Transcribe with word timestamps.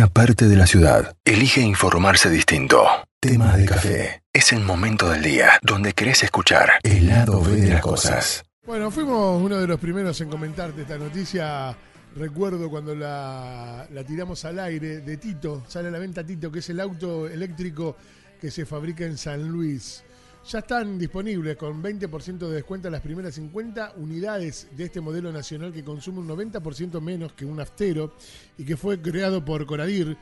una 0.00 0.08
parte 0.08 0.48
de 0.48 0.56
la 0.56 0.66
ciudad 0.66 1.14
elige 1.26 1.60
informarse 1.60 2.30
distinto. 2.30 2.86
Tema 3.20 3.54
de 3.54 3.66
café. 3.66 4.22
Es 4.32 4.50
el 4.50 4.60
momento 4.60 5.10
del 5.10 5.22
día 5.22 5.58
donde 5.60 5.92
querés 5.92 6.22
escuchar 6.22 6.70
el 6.82 7.06
lado 7.06 7.42
B 7.42 7.56
de 7.56 7.68
las 7.68 7.82
cosas. 7.82 8.42
Bueno, 8.64 8.90
fuimos 8.90 9.42
uno 9.42 9.58
de 9.58 9.66
los 9.66 9.78
primeros 9.78 10.18
en 10.22 10.30
comentarte 10.30 10.80
esta 10.80 10.96
noticia. 10.96 11.76
Recuerdo 12.16 12.70
cuando 12.70 12.94
la, 12.94 13.86
la 13.92 14.02
tiramos 14.02 14.42
al 14.46 14.60
aire 14.60 15.02
de 15.02 15.18
Tito, 15.18 15.64
sale 15.68 15.88
a 15.88 15.90
la 15.90 15.98
venta 15.98 16.24
Tito, 16.24 16.50
que 16.50 16.60
es 16.60 16.70
el 16.70 16.80
auto 16.80 17.28
eléctrico 17.28 17.94
que 18.40 18.50
se 18.50 18.64
fabrica 18.64 19.04
en 19.04 19.18
San 19.18 19.48
Luis. 19.48 20.02
Ya 20.46 20.60
están 20.60 20.98
disponibles 20.98 21.56
con 21.56 21.82
20% 21.82 22.38
de 22.38 22.54
descuento 22.54 22.88
las 22.88 23.02
primeras 23.02 23.34
50 23.34 23.94
unidades 23.96 24.68
de 24.74 24.84
este 24.84 25.00
modelo 25.00 25.30
nacional 25.30 25.72
que 25.72 25.84
consume 25.84 26.20
un 26.20 26.28
90% 26.28 27.00
menos 27.00 27.34
que 27.34 27.44
un 27.44 27.60
aftero 27.60 28.14
y 28.56 28.64
que 28.64 28.76
fue 28.76 29.00
creado 29.00 29.44
por 29.44 29.66
Coradir 29.66 30.16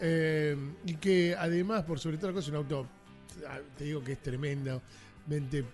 eh, 0.00 0.56
y 0.86 0.94
que 0.94 1.34
además, 1.38 1.82
por 1.84 1.98
sobre 1.98 2.18
todo 2.18 2.32
cosa, 2.32 2.46
es 2.46 2.48
un 2.50 2.56
auto, 2.56 2.86
ah, 3.48 3.58
te 3.76 3.84
digo 3.84 4.02
que 4.02 4.12
es 4.12 4.22
tremendamente 4.22 5.64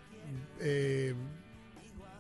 eh, 0.61 1.15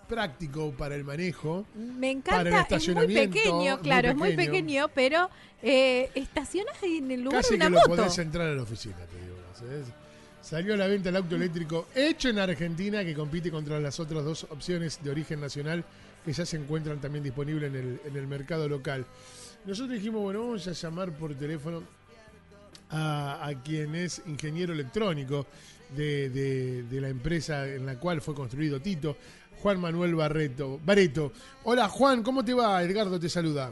práctico 0.06 0.72
para 0.72 0.96
el 0.96 1.04
manejo. 1.04 1.66
Me 1.74 2.10
encanta, 2.10 2.66
es 2.76 2.94
muy 2.94 3.06
pequeño, 3.06 3.80
claro, 3.80 4.10
es 4.10 4.16
muy 4.16 4.36
pequeño, 4.36 4.88
pero 4.94 5.30
eh, 5.62 6.10
estacionas 6.14 6.76
en 6.82 7.10
el 7.10 7.22
lugar 7.22 7.42
Casi 7.42 7.56
de 7.56 7.56
una 7.56 7.66
que 7.66 7.70
moto. 7.70 7.88
lo 7.88 7.96
podés 7.96 8.18
entrar 8.18 8.48
a 8.48 8.54
la 8.54 8.62
oficina, 8.62 8.96
te 8.96 9.18
digo. 9.18 9.36
¿sabes? 9.54 9.86
Salió 10.42 10.74
a 10.74 10.76
la 10.76 10.86
venta 10.86 11.10
el 11.10 11.16
auto 11.16 11.36
eléctrico 11.36 11.86
hecho 11.94 12.28
en 12.28 12.38
Argentina 12.38 13.04
que 13.04 13.14
compite 13.14 13.50
contra 13.50 13.78
las 13.78 14.00
otras 14.00 14.24
dos 14.24 14.44
opciones 14.50 15.02
de 15.02 15.10
origen 15.10 15.40
nacional 15.40 15.84
que 16.24 16.32
ya 16.32 16.44
se 16.44 16.56
encuentran 16.56 17.00
también 17.00 17.22
disponibles 17.24 17.72
en 17.72 17.76
el, 17.76 18.00
en 18.04 18.16
el 18.16 18.26
mercado 18.26 18.68
local. 18.68 19.04
Nosotros 19.64 19.94
dijimos, 19.94 20.22
bueno, 20.22 20.40
vamos 20.40 20.66
a 20.66 20.72
llamar 20.72 21.12
por 21.12 21.34
teléfono 21.34 21.82
a, 22.90 23.46
a 23.46 23.54
quien 23.62 23.94
es 23.94 24.22
ingeniero 24.26 24.72
electrónico 24.72 25.46
de, 25.94 26.30
de- 26.30 27.00
la 27.00 27.08
empresa 27.08 27.66
en 27.66 27.84
la 27.86 27.96
cual 27.98 28.20
fue 28.20 28.34
construido 28.34 28.80
Tito, 28.80 29.16
Juan 29.62 29.80
Manuel 29.80 30.14
Barreto. 30.14 30.78
Bareto. 30.84 31.32
Hola 31.64 31.88
Juan, 31.88 32.22
¿cómo 32.22 32.44
te 32.44 32.54
va? 32.54 32.82
Edgardo 32.82 33.20
te 33.20 33.28
saluda. 33.28 33.70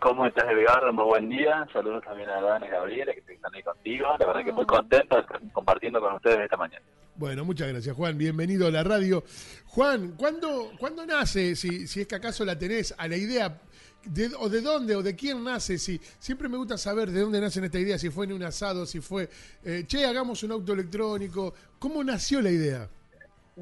¿Cómo 0.00 0.24
estás, 0.24 0.44
Edgardo? 0.50 0.92
Muy 0.94 1.04
buen 1.04 1.28
día. 1.28 1.66
Saludos 1.74 2.02
también 2.04 2.30
a 2.30 2.40
Dana 2.40 2.66
y 2.66 2.70
Gabriela, 2.70 3.12
que 3.12 3.34
están 3.34 3.54
ahí 3.54 3.62
contigo. 3.62 4.06
La 4.18 4.26
verdad 4.26 4.44
que 4.44 4.52
muy 4.52 4.64
contento 4.64 5.18
compartiendo 5.60 6.00
con 6.00 6.14
ustedes 6.14 6.40
esta 6.40 6.56
mañana. 6.56 6.84
Bueno, 7.16 7.44
muchas 7.44 7.68
gracias, 7.68 7.94
Juan. 7.94 8.16
Bienvenido 8.16 8.66
a 8.66 8.70
la 8.70 8.82
radio. 8.82 9.22
Juan, 9.66 10.12
¿cuándo, 10.16 10.72
¿cuándo 10.78 11.04
nace, 11.04 11.54
si, 11.54 11.86
si 11.86 12.00
es 12.00 12.06
que 12.06 12.14
acaso 12.14 12.46
la 12.46 12.58
tenés, 12.58 12.94
a 12.96 13.06
la 13.06 13.16
idea, 13.16 13.60
de, 14.04 14.30
o 14.38 14.48
de 14.48 14.62
dónde 14.62 14.96
o 14.96 15.02
de 15.02 15.14
quién 15.14 15.44
nace? 15.44 15.76
Si, 15.76 16.00
siempre 16.18 16.48
me 16.48 16.56
gusta 16.56 16.78
saber 16.78 17.10
de 17.10 17.20
dónde 17.20 17.42
nace 17.42 17.62
esta 17.62 17.78
idea, 17.78 17.98
si 17.98 18.08
fue 18.08 18.24
en 18.24 18.32
un 18.32 18.42
asado, 18.42 18.86
si 18.86 19.00
fue, 19.00 19.28
eh, 19.62 19.84
che, 19.86 20.06
hagamos 20.06 20.42
un 20.44 20.52
auto 20.52 20.72
electrónico. 20.72 21.52
¿Cómo 21.78 22.02
nació 22.02 22.40
la 22.40 22.50
idea? 22.50 22.88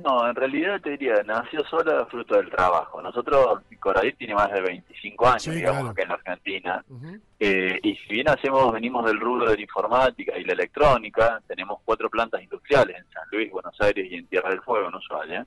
No, 0.02 0.28
en 0.28 0.34
realidad 0.34 0.80
te 0.80 0.90
diría, 0.90 1.22
nació 1.24 1.64
solo 1.64 2.06
fruto 2.06 2.36
del 2.36 2.50
trabajo. 2.50 3.02
Nosotros, 3.02 3.60
Coradit 3.80 4.16
tiene 4.16 4.34
más 4.34 4.50
de 4.52 4.60
25 4.60 5.26
años, 5.26 5.42
Sí, 5.42 5.50
digamos, 5.50 5.92
claro. 5.94 5.94
en 6.02 6.08
la 6.08 6.14
Argentina. 6.14 6.84
Eh, 7.40 7.80
y 7.82 7.96
si 7.96 8.08
bien 8.14 8.28
hacemos, 8.28 8.72
venimos 8.72 9.04
del 9.06 9.18
rubro 9.18 9.48
de 9.50 9.56
la 9.56 9.62
informática 9.62 10.36
y 10.38 10.44
la 10.44 10.52
electrónica, 10.52 11.40
tenemos 11.48 11.80
cuatro 11.84 12.08
plantas 12.08 12.42
industriales 12.42 12.96
en 12.96 13.10
San 13.10 13.24
Luis, 13.32 13.50
Buenos 13.50 13.74
Aires 13.80 14.06
y 14.10 14.14
en 14.16 14.26
Tierra 14.28 14.50
del 14.50 14.62
Fuego, 14.62 14.88
en 14.88 14.94
Ushuaia. 14.94 15.46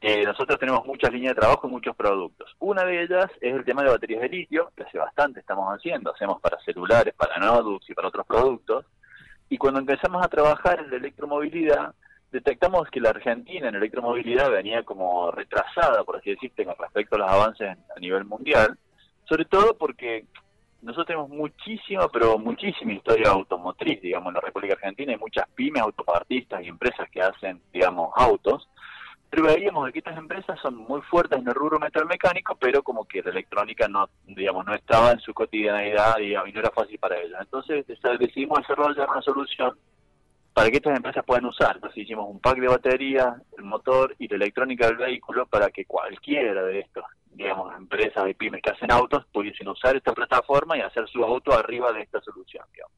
Eh, 0.00 0.24
nosotros 0.24 0.58
tenemos 0.58 0.84
muchas 0.86 1.12
líneas 1.12 1.34
de 1.34 1.40
trabajo 1.40 1.68
y 1.68 1.70
muchos 1.70 1.94
productos. 1.94 2.54
Una 2.58 2.84
de 2.84 3.02
ellas 3.02 3.30
es 3.40 3.54
el 3.54 3.64
tema 3.64 3.82
de 3.84 3.90
baterías 3.90 4.22
de 4.22 4.28
litio, 4.30 4.72
que 4.76 4.82
hace 4.84 4.98
bastante 4.98 5.40
estamos 5.40 5.68
haciendo, 5.68 6.12
hacemos 6.12 6.40
para 6.40 6.58
celulares, 6.64 7.14
para 7.14 7.38
notebooks 7.38 7.88
y 7.90 7.94
para 7.94 8.08
otros 8.08 8.26
productos. 8.26 8.86
Y 9.48 9.58
cuando 9.58 9.80
empezamos 9.80 10.24
a 10.24 10.28
trabajar 10.28 10.80
en 10.80 10.90
la 10.90 10.96
electromovilidad, 10.96 11.94
detectamos 12.32 12.88
que 12.90 13.00
la 13.00 13.10
Argentina 13.10 13.68
en 13.68 13.74
electromovilidad 13.74 14.50
venía 14.50 14.82
como 14.82 15.30
retrasada, 15.30 16.02
por 16.02 16.16
así 16.16 16.30
decirte, 16.30 16.64
con 16.64 16.74
respecto 16.78 17.16
a 17.16 17.18
los 17.18 17.30
avances 17.30 17.76
a 17.94 18.00
nivel 18.00 18.24
mundial, 18.24 18.78
sobre 19.28 19.44
todo 19.44 19.76
porque 19.76 20.24
nosotros 20.80 21.06
tenemos 21.06 21.28
muchísima, 21.28 22.08
pero 22.08 22.38
muchísima 22.38 22.94
historia 22.94 23.30
automotriz, 23.30 24.00
digamos, 24.00 24.28
en 24.28 24.34
la 24.34 24.40
República 24.40 24.74
Argentina 24.74 25.12
hay 25.12 25.18
muchas 25.18 25.46
pymes, 25.54 25.82
autopartistas 25.82 26.62
y 26.62 26.68
empresas 26.68 27.08
que 27.10 27.20
hacen, 27.20 27.60
digamos, 27.72 28.10
autos, 28.16 28.68
pero 29.30 29.44
veíamos 29.44 29.90
que 29.92 30.00
estas 30.00 30.18
empresas 30.18 30.58
son 30.60 30.76
muy 30.76 31.00
fuertes 31.02 31.38
en 31.38 31.48
el 31.48 31.54
rubro 31.54 31.78
metalmecánico, 31.78 32.56
pero 32.56 32.82
como 32.82 33.04
que 33.04 33.22
la 33.22 33.30
electrónica 33.30 33.88
no, 33.88 34.08
digamos, 34.26 34.66
no 34.66 34.74
estaba 34.74 35.12
en 35.12 35.20
su 35.20 35.32
cotidianidad 35.32 36.18
y 36.18 36.32
no 36.52 36.60
era 36.60 36.70
fácil 36.70 36.98
para 36.98 37.18
ellos. 37.18 37.38
Entonces 37.40 37.86
decidimos 38.18 38.58
desarrollar 38.58 39.08
una 39.08 39.22
solución 39.22 39.76
para 40.52 40.70
que 40.70 40.76
estas 40.76 40.96
empresas 40.96 41.24
puedan 41.24 41.46
usar. 41.46 41.76
Entonces 41.76 42.02
hicimos 42.04 42.28
un 42.28 42.40
pack 42.40 42.58
de 42.58 42.68
batería, 42.68 43.36
el 43.56 43.64
motor 43.64 44.14
y 44.18 44.28
la 44.28 44.36
electrónica 44.36 44.86
del 44.86 44.96
vehículo 44.96 45.46
para 45.46 45.70
que 45.70 45.84
cualquiera 45.86 46.62
de 46.62 46.80
estos, 46.80 47.04
digamos, 47.30 47.74
empresas 47.76 48.28
y 48.28 48.34
pymes 48.34 48.62
que 48.62 48.70
hacen 48.70 48.92
autos 48.92 49.24
pudiesen 49.32 49.68
usar 49.68 49.96
esta 49.96 50.12
plataforma 50.12 50.76
y 50.76 50.80
hacer 50.80 51.08
su 51.08 51.24
auto 51.24 51.52
arriba 51.52 51.92
de 51.92 52.02
esta 52.02 52.20
solución. 52.20 52.64
digamos. 52.72 52.92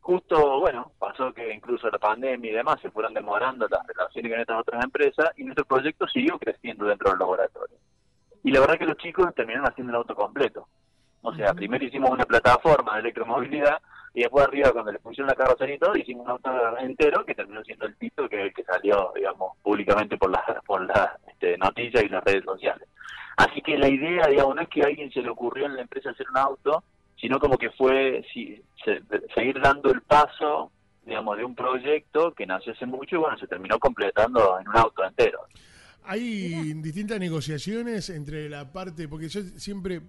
Justo, 0.00 0.60
bueno, 0.60 0.92
pasó 0.98 1.32
que 1.32 1.52
incluso 1.52 1.90
la 1.90 1.98
pandemia 1.98 2.50
y 2.50 2.54
demás 2.54 2.80
se 2.80 2.90
fueron 2.90 3.12
demorando 3.12 3.68
las 3.68 3.86
relaciones 3.86 4.32
con 4.32 4.40
estas 4.40 4.60
otras 4.60 4.84
empresas 4.84 5.30
y 5.36 5.44
nuestro 5.44 5.64
proyecto 5.66 6.08
siguió 6.08 6.38
creciendo 6.38 6.86
dentro 6.86 7.10
del 7.10 7.18
laboratorio. 7.18 7.76
Y 8.42 8.50
la 8.50 8.60
verdad 8.60 8.78
que 8.78 8.86
los 8.86 8.96
chicos 8.96 9.34
terminaron 9.34 9.68
haciendo 9.68 9.92
el 9.92 9.96
auto 9.96 10.14
completo. 10.14 10.66
O 11.22 11.34
sea, 11.34 11.52
primero 11.52 11.84
hicimos 11.84 12.10
una 12.10 12.24
plataforma 12.24 12.94
de 12.94 13.00
electromovilidad 13.00 13.82
y 14.14 14.20
después 14.22 14.44
arriba 14.46 14.72
cuando 14.72 14.90
le 14.92 14.98
pusieron 14.98 15.28
la 15.28 15.34
carrocería 15.34 15.76
y 15.76 15.78
todo 15.78 15.96
hicimos 15.96 16.24
un 16.24 16.30
auto 16.32 16.50
entero 16.78 17.24
que 17.24 17.34
terminó 17.34 17.62
siendo 17.62 17.86
el 17.86 17.96
Tito 17.96 18.28
que 18.28 18.52
que 18.52 18.64
salió 18.64 19.12
digamos 19.14 19.56
públicamente 19.62 20.16
por 20.16 20.30
las 20.30 20.42
por 20.66 20.84
las 20.86 21.10
este, 21.28 21.56
noticias 21.58 22.02
y 22.04 22.08
las 22.08 22.24
redes 22.24 22.44
sociales. 22.44 22.88
Así 23.36 23.62
que 23.62 23.78
la 23.78 23.88
idea 23.88 24.26
digamos 24.28 24.56
no 24.56 24.62
es 24.62 24.68
que 24.68 24.82
a 24.82 24.86
alguien 24.86 25.12
se 25.12 25.22
le 25.22 25.30
ocurrió 25.30 25.66
en 25.66 25.76
la 25.76 25.82
empresa 25.82 26.10
hacer 26.10 26.26
un 26.28 26.36
auto 26.38 26.82
sino 27.16 27.38
como 27.38 27.56
que 27.58 27.70
fue 27.70 28.24
si, 28.32 28.60
se- 28.84 29.02
seguir 29.34 29.60
dando 29.60 29.90
el 29.92 30.02
paso 30.02 30.72
digamos 31.04 31.36
de 31.38 31.44
un 31.44 31.54
proyecto 31.54 32.32
que 32.32 32.46
nació 32.46 32.72
hace 32.72 32.86
mucho 32.86 33.16
y 33.16 33.18
bueno 33.18 33.38
se 33.38 33.46
terminó 33.46 33.78
completando 33.78 34.58
en 34.60 34.68
un 34.68 34.76
auto 34.76 35.04
entero. 35.04 35.38
Hay 36.04 36.72
distintas 36.74 37.20
negociaciones 37.20 38.08
entre 38.10 38.48
la 38.48 38.72
parte, 38.72 39.06
porque 39.06 39.28
yo 39.28 39.42
siempre 39.56 40.00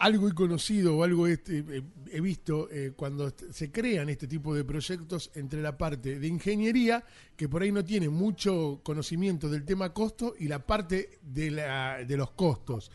algo 0.00 0.28
he 0.28 0.34
conocido 0.34 0.96
o 0.96 1.04
algo 1.04 1.26
este, 1.26 1.58
eh, 1.68 1.82
he 2.10 2.20
visto 2.20 2.68
eh, 2.70 2.92
cuando 2.96 3.30
se 3.50 3.70
crean 3.70 4.08
este 4.08 4.26
tipo 4.26 4.54
de 4.54 4.64
proyectos 4.64 5.30
entre 5.34 5.60
la 5.62 5.76
parte 5.78 6.18
de 6.18 6.26
ingeniería, 6.26 7.04
que 7.36 7.48
por 7.48 7.62
ahí 7.62 7.70
no 7.70 7.84
tiene 7.84 8.08
mucho 8.08 8.80
conocimiento 8.82 9.48
del 9.48 9.64
tema 9.64 9.92
costo, 9.92 10.34
y 10.38 10.48
la 10.48 10.58
parte 10.60 11.18
de, 11.22 11.50
la, 11.50 11.98
de 12.04 12.16
los 12.16 12.30
costos. 12.32 12.90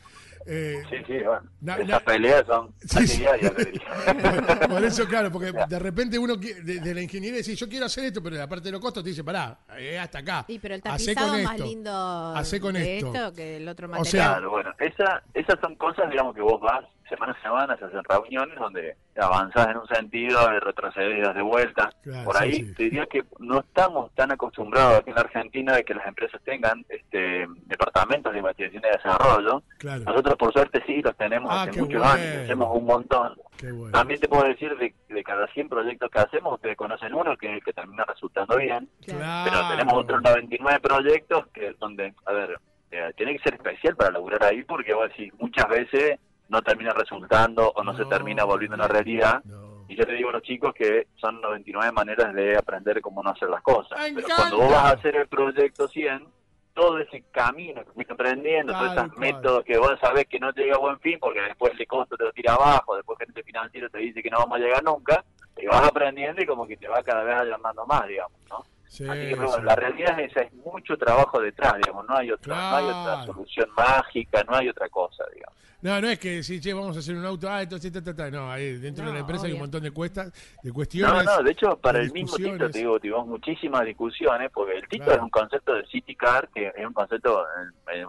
Eh, 0.48 0.84
sí 0.92 0.98
sí 1.08 1.14
bueno 1.26 1.42
Na- 1.62 1.74
esas 1.78 1.88
na- 1.88 2.00
peleas 2.02 2.46
son 2.46 2.72
Sí, 2.86 3.08
sí. 3.08 3.24
Por 4.70 4.84
eso, 4.84 5.08
claro, 5.08 5.32
porque 5.32 5.52
de 5.68 5.80
repente 5.80 6.20
uno 6.20 6.36
de, 6.36 6.80
de 6.80 6.94
la 6.94 7.02
ingeniería 7.02 7.38
dice, 7.40 7.56
yo 7.56 7.68
quiero 7.68 7.86
hacer 7.88 8.06
esto, 8.06 8.22
pero 8.22 8.36
la 8.36 8.48
parte 8.48 8.66
de 8.66 8.74
los 8.74 8.82
costos 8.82 9.04
te 9.04 9.10
dice, 9.10 9.24
pará, 9.24 9.60
eh, 9.78 9.98
hasta 9.98 10.20
acá. 10.20 10.44
Sí, 10.48 10.60
pero 10.62 10.76
el 10.76 10.82
tapizado 10.84 11.30
con 11.32 11.44
más 11.44 11.54
esto. 11.56 11.66
lindo 11.66 12.62
con 12.62 12.74
de 12.76 12.98
esto. 12.98 13.14
esto 13.14 13.34
que 13.34 13.58
el 13.58 13.68
otro 13.68 13.88
O 13.88 13.92
material. 13.92 14.12
sea, 14.12 14.26
Claro, 14.34 14.52
bueno, 14.52 14.72
esa, 14.80 15.24
esas 15.34 15.60
son 15.62 15.76
cosas, 15.76 16.10
digamos, 16.12 16.36
que 16.36 16.42
vos 16.42 16.62
vas 16.62 16.86
semana 17.10 17.34
a 17.34 17.42
semana, 17.42 17.78
se 17.78 17.86
hacen 17.86 18.04
reuniones 18.04 18.58
donde 18.58 18.96
avanzás 19.16 19.68
en 19.70 19.78
un 19.78 19.88
sentido, 19.88 20.48
de 20.50 20.60
retrocedes 20.60 21.34
de 21.34 21.42
vuelta. 21.42 21.90
Claro, 22.04 22.26
Por 22.26 22.36
sí, 22.38 22.44
ahí 22.44 22.54
sí. 22.54 22.74
te 22.76 22.84
diría 22.84 23.06
que 23.06 23.24
no 23.40 23.60
estamos 23.60 24.12
tan 24.16 24.32
acostumbrados 24.32 25.00
aquí 25.00 25.10
en 25.12 25.16
la 25.16 25.22
Argentina 25.22 25.74
de 25.76 25.84
que 25.84 25.94
las 25.94 26.08
empresas 26.08 26.42
tengan 26.44 26.86
este 26.90 27.46
departamentos 27.66 28.34
de 28.34 28.40
investigación 28.40 28.84
y 28.86 28.92
desarrollo. 28.98 29.64
Claro, 29.78 30.04
Nosotros, 30.06 30.36
por 30.36 30.54
suerte, 30.54 30.84
sí 30.86 31.02
los 31.02 31.16
tenemos 31.16 31.50
Ah, 31.54 31.64
hace 31.64 31.80
muchos 31.82 32.00
bueno. 32.02 32.06
años, 32.14 32.44
hacemos 32.44 32.76
un 32.78 32.86
montón. 32.86 33.34
bueno. 33.62 33.92
También 33.92 34.20
te 34.20 34.28
puedo 34.28 34.44
decir 34.44 34.76
de, 34.78 34.94
de 35.10 35.24
cada 35.24 35.48
100 35.48 35.70
proyectos 35.70 36.10
que 36.12 36.20
hacemos, 36.20 36.54
ustedes 36.56 36.76
conocen 36.76 37.14
uno 37.14 37.36
que, 37.38 37.60
que 37.62 37.74
termina 37.74 38.04
resultando 38.06 38.58
bien. 38.58 38.90
Claro. 39.06 39.50
Pero 39.52 39.70
tenemos 39.70 39.94
otros 40.04 40.22
99 40.24 40.80
proyectos 40.82 41.48
que 41.54 41.74
donde, 41.80 42.14
a 42.26 42.34
ver, 42.34 42.60
eh, 42.92 43.12
tiene 43.18 43.34
que 43.38 43.44
ser 43.44 43.56
especial 43.56 43.96
para 43.96 44.12
laburar 44.12 44.44
ahí 44.44 44.64
porque 44.64 44.94
vos 44.94 45.10
decís, 45.10 45.34
muchas 45.40 45.68
veces 45.68 46.20
no 46.50 46.62
termina 46.62 46.92
resultando 46.94 47.72
o 47.72 47.84
no, 47.84 47.96
se 47.96 48.06
termina 48.06 48.44
volviendo 48.44 48.76
una 48.76 48.88
realidad. 48.88 49.44
No. 49.44 49.86
Y 49.88 49.96
yo 49.96 50.04
le 50.04 50.14
digo 50.14 50.30
a 50.30 50.34
los 50.34 50.42
chicos 50.42 50.74
que 50.74 51.08
son 51.16 51.40
99 51.42 51.92
maneras 51.92 52.34
de 52.34 52.58
aprender 52.58 53.02
cómo 53.02 53.22
no 53.22 53.30
hacer 53.30 53.50
las 53.50 53.62
cosas. 53.62 54.00
Me 54.00 54.16
Pero 54.16 54.28
encanta. 54.28 54.36
cuando 54.36 54.58
vos 54.58 54.72
vas 54.72 54.86
a 54.86 54.98
hacer 54.98 55.16
el 55.16 55.28
proyecto 55.28 55.88
100, 55.88 56.28
todo 56.74 57.00
ese 57.00 57.24
camino 57.32 57.84
que 57.86 57.92
fuiste 57.92 58.14
aprendiendo, 58.14 58.74
todos 58.74 58.92
esos 58.92 59.18
métodos 59.18 59.64
que 59.64 59.78
vos 59.78 59.98
sabés 60.02 60.26
que 60.28 60.40
no 60.40 60.52
te 60.54 60.64
llega 60.64 60.76
a 60.76 60.80
buen 60.80 61.00
fin 61.00 61.18
porque 61.20 61.42
después 61.42 61.72
el 61.80 61.88
costo 61.88 62.18
te 62.18 62.26
lo 62.26 62.34
tira 62.34 62.54
abajo, 62.54 62.96
después 62.96 63.18
el 63.20 63.28
gerente 63.28 63.44
financiero 63.44 63.90
te 63.90 64.00
dice 64.00 64.22
que 64.22 64.30
no 64.30 64.40
vamos 64.40 64.58
a 64.58 64.62
llegar 64.62 64.84
nunca, 64.84 65.24
y 65.58 65.66
vas 65.68 65.88
aprendiendo 65.88 66.42
y 66.42 66.46
como 66.46 66.68
que 66.68 66.76
te 66.76 66.88
va 66.88 67.02
cada 67.02 67.24
vez 67.24 67.36
allanando 67.36 67.86
más, 67.86 68.06
digamos, 68.08 68.38
¿no? 68.50 68.66
La 69.00 69.76
realidad 69.76 70.20
es 70.20 70.32
esa, 70.32 70.42
es 70.42 70.54
mucho 70.54 70.98
trabajo 70.98 71.40
detrás, 71.42 71.76
digamos, 71.78 72.08
no 72.08 72.18
hay 72.18 72.32
otra, 72.32 72.56
no 72.56 72.76
hay 72.76 72.86
otra 72.86 73.26
solución 73.26 73.70
mágica, 73.76 74.44
no 74.44 74.56
hay 74.56 74.70
otra 74.70 74.88
cosa, 74.90 75.24
digamos. 75.34 75.56
No, 75.82 76.02
no 76.02 76.08
es 76.08 76.18
que 76.18 76.42
si 76.42 76.60
che, 76.60 76.74
vamos 76.74 76.96
a 76.96 77.00
hacer 77.00 77.16
un 77.16 77.26
auto, 77.26 77.48
ah, 77.48 77.62
entonces, 77.62 77.92
no, 78.32 78.52
ahí 78.52 78.78
dentro 78.78 79.06
de 79.06 79.14
la 79.14 79.20
empresa 79.20 79.46
hay 79.46 79.54
un 79.54 79.60
montón 79.60 79.84
de 79.84 79.92
cuestas, 79.92 80.32
de 80.64 80.72
cuestiones. 80.72 81.24
No, 81.26 81.38
no, 81.38 81.44
de 81.44 81.52
hecho, 81.52 81.78
para 81.78 82.00
el 82.00 82.12
mismo 82.12 82.36
Tito, 82.38 82.70
te 82.72 82.80
digo, 82.80 83.00
tuvimos 83.00 83.28
muchísimas 83.28 83.86
discusiones, 83.86 84.50
porque 84.52 84.78
el 84.78 84.88
Tito 84.88 85.12
es 85.12 85.20
un 85.20 85.30
concepto 85.30 85.76
de 85.76 85.86
City 85.86 86.16
Car, 86.16 86.50
que 86.54 86.74
es 86.76 86.86
un 86.86 86.94
concepto 86.94 87.46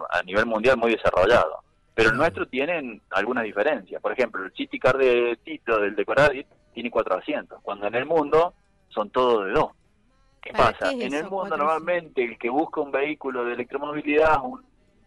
a 0.09 0.23
nivel 0.23 0.47
mundial 0.47 0.77
muy 0.77 0.93
desarrollado. 0.93 1.61
Pero 1.93 2.11
el 2.11 2.17
nuestro 2.17 2.47
tiene 2.47 3.01
algunas 3.11 3.43
diferencias. 3.43 4.01
Por 4.01 4.11
ejemplo, 4.11 4.43
el 4.43 4.51
City 4.53 4.79
Car 4.79 4.97
de 4.97 5.37
Tito, 5.43 5.79
del 5.79 5.95
de 5.95 6.45
tiene 6.73 6.91
cuatro 6.91 7.15
asientos, 7.15 7.59
cuando 7.61 7.87
en 7.87 7.95
el 7.95 8.05
mundo 8.05 8.53
son 8.89 9.09
todos 9.09 9.45
de 9.45 9.51
dos. 9.51 9.71
¿Qué 10.41 10.53
pasa? 10.53 10.91
en 10.91 11.13
el 11.13 11.29
mundo 11.29 11.57
normalmente 11.57 12.23
el 12.23 12.37
que 12.37 12.49
busca 12.49 12.81
un 12.81 12.91
vehículo 12.91 13.43
de 13.43 13.53
electromovilidad 13.53 14.35
es 14.35 14.59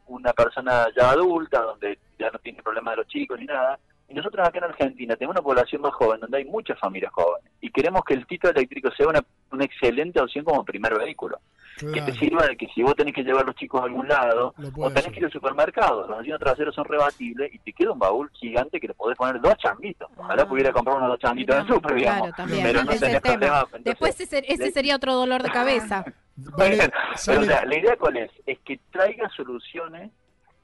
una 0.06 0.32
persona 0.32 0.88
ya 0.96 1.10
adulta, 1.10 1.62
donde 1.62 1.98
ya 2.18 2.30
no 2.30 2.38
tiene 2.38 2.62
problemas 2.62 2.92
de 2.92 2.96
los 2.96 3.06
chicos 3.06 3.38
ni 3.38 3.46
nada. 3.46 3.78
Y 4.10 4.14
nosotros 4.14 4.46
acá 4.46 4.58
en 4.58 4.64
Argentina 4.64 5.14
tenemos 5.14 5.36
una 5.36 5.42
población 5.42 5.82
más 5.82 5.92
joven, 5.94 6.18
donde 6.20 6.38
hay 6.38 6.44
muchas 6.44 6.76
familias 6.80 7.12
jóvenes. 7.12 7.48
Y 7.60 7.70
queremos 7.70 8.02
que 8.04 8.14
el 8.14 8.26
título 8.26 8.52
eléctrico 8.52 8.90
sea 8.90 9.06
una, 9.06 9.24
una 9.52 9.64
excelente 9.64 10.20
opción 10.20 10.44
como 10.44 10.64
primer 10.64 10.98
vehículo. 10.98 11.38
Que 11.78 12.02
te 12.02 12.12
sirva 12.14 12.46
de 12.46 12.56
que 12.56 12.66
si 12.74 12.82
vos 12.82 12.94
tenés 12.94 13.14
que 13.14 13.22
llevar 13.22 13.44
a 13.44 13.46
los 13.46 13.54
chicos 13.54 13.80
a 13.80 13.84
algún 13.84 14.06
lado, 14.06 14.52
o 14.76 14.90
tenés 14.90 15.12
que 15.12 15.20
ir 15.20 15.24
al 15.24 15.32
supermercado, 15.32 16.06
los 16.08 16.18
asientos 16.18 16.40
traseros 16.40 16.74
son 16.74 16.84
rebatibles 16.84 17.54
y 17.54 17.58
te 17.60 17.72
queda 17.72 17.92
un 17.92 17.98
baúl 17.98 18.28
gigante 18.34 18.78
que 18.80 18.88
le 18.88 18.94
podés 18.94 19.16
poner 19.16 19.40
dos 19.40 19.56
changuitos. 19.56 20.10
Ojalá 20.16 20.42
ah. 20.42 20.48
pudiera 20.48 20.72
comprar 20.72 20.96
unos 20.96 21.10
dos 21.10 21.18
changuitos 21.20 21.56
en 21.56 21.62
el 21.62 21.68
super, 21.68 21.94
digamos. 21.94 22.30
Pero 22.36 22.84
no 22.84 22.90
tenés 22.90 23.20
problema. 23.20 23.66
Después 23.78 24.20
ese, 24.20 24.72
sería 24.72 24.96
otro 24.96 25.14
dolor 25.14 25.42
de 25.42 25.50
cabeza. 25.50 26.04
pero, 26.58 27.42
la 27.42 27.78
idea 27.78 27.96
cuál 27.96 28.16
es? 28.16 28.30
Es 28.44 28.58
que 28.58 28.78
traiga 28.90 29.30
soluciones 29.30 30.10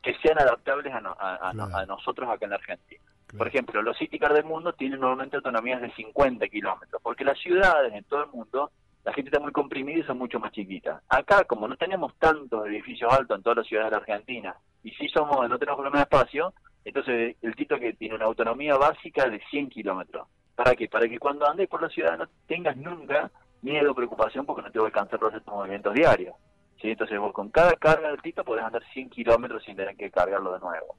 que 0.03 0.15
sean 0.23 0.39
adaptables 0.39 0.93
a, 0.93 1.49
a, 1.49 1.87
nosotros 1.87 2.29
acá 2.29 2.45
en 2.45 2.51
la 2.51 2.57
Argentina. 2.57 3.03
Por 3.37 3.49
ejemplo, 3.49 3.83
los 3.83 3.97
city 3.99 4.19
del 4.19 4.45
mundo 4.45 4.73
tienen 4.73 5.01
normalmente 5.01 5.37
autonomías 5.37 5.81
de 5.81 5.93
50 5.93 6.47
kilómetros, 6.49 7.03
porque 7.03 7.25
las 7.25 7.39
ciudades 7.39 7.93
en 7.93 8.05
todo 8.05 8.25
el 8.25 8.31
mundo 8.31 8.71
la 9.05 9.13
gente 9.13 9.31
está 9.31 9.41
muy 9.41 9.53
comprimida 9.53 9.99
y 9.99 10.03
son 10.03 10.19
mucho 10.19 10.41
más 10.41 10.53
chiquitas. 10.53 11.01
Acá, 11.09 11.45
como 11.45 11.69
no 11.69 11.77
tenemos 11.77 12.17
tantos 12.19 12.67
edificios 12.67 13.13
altos 13.13 13.37
en 13.37 13.43
todas 13.43 13.59
las 13.59 13.67
ciudades 13.67 13.91
de 13.91 13.97
la 13.97 14.03
Argentina, 14.03 14.57
y 14.83 14.91
si 14.93 15.09
somos, 15.09 15.49
no 15.49 15.59
tenemos 15.59 15.77
problema 15.77 15.99
de 15.99 16.03
espacio, 16.03 16.53
entonces 16.85 17.37
el 17.43 17.55
Tito 17.57 17.79
que 17.79 17.93
tiene 17.95 18.15
una 18.15 18.27
autonomía 18.27 18.77
básica 18.77 19.29
de 19.29 19.41
100 19.51 19.71
kilómetros. 19.71 20.29
¿Para 20.55 20.75
qué? 20.75 20.89
Para 20.89 21.09
que 21.09 21.19
cuando 21.19 21.47
andes 21.47 21.69
por 21.69 21.83
la 21.83 21.89
ciudad 21.89 22.17
no 22.17 22.27
tengas 22.47 22.77
nunca 22.77 23.31
miedo 23.63 23.91
o 23.91 23.95
preocupación 23.95 24.47
porque 24.47 24.63
no 24.63 24.71
te 24.71 24.79
va 24.79 24.87
a 24.87 24.89
alcanzar 24.89 25.19
todos 25.19 25.35
estos 25.35 25.53
movimientos 25.53 25.95
diarios. 25.95 26.35
¿sí? 26.81 26.91
Entonces 26.91 27.19
vos 27.19 27.33
con 27.33 27.51
cada 27.51 27.75
carga 27.75 28.09
del 28.09 28.23
Tito 28.23 28.45
podés 28.45 28.65
andar 28.65 28.83
100 28.93 29.11
kilómetros 29.11 29.65
sin 29.65 29.77
tener 29.77 29.97
que 29.97 30.11
cargarlo 30.11 30.53
de 30.53 30.61
nuevo. 30.61 30.97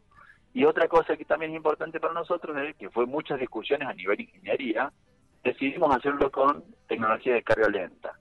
Y 0.57 0.65
otra 0.65 0.87
cosa 0.87 1.15
que 1.15 1.23
también 1.23 1.51
es 1.51 1.57
importante 1.57 1.99
para 1.99 2.15
nosotros 2.15 2.57
es 2.57 2.75
que 2.77 2.89
fue 2.89 3.05
muchas 3.05 3.39
discusiones 3.39 3.87
a 3.87 3.93
nivel 3.93 4.21
ingeniería, 4.21 4.91
decidimos 5.43 5.95
hacerlo 5.95 6.31
con 6.31 6.63
tecnología 6.87 7.35
de 7.35 7.43
carga 7.43 7.69
lenta. 7.69 8.13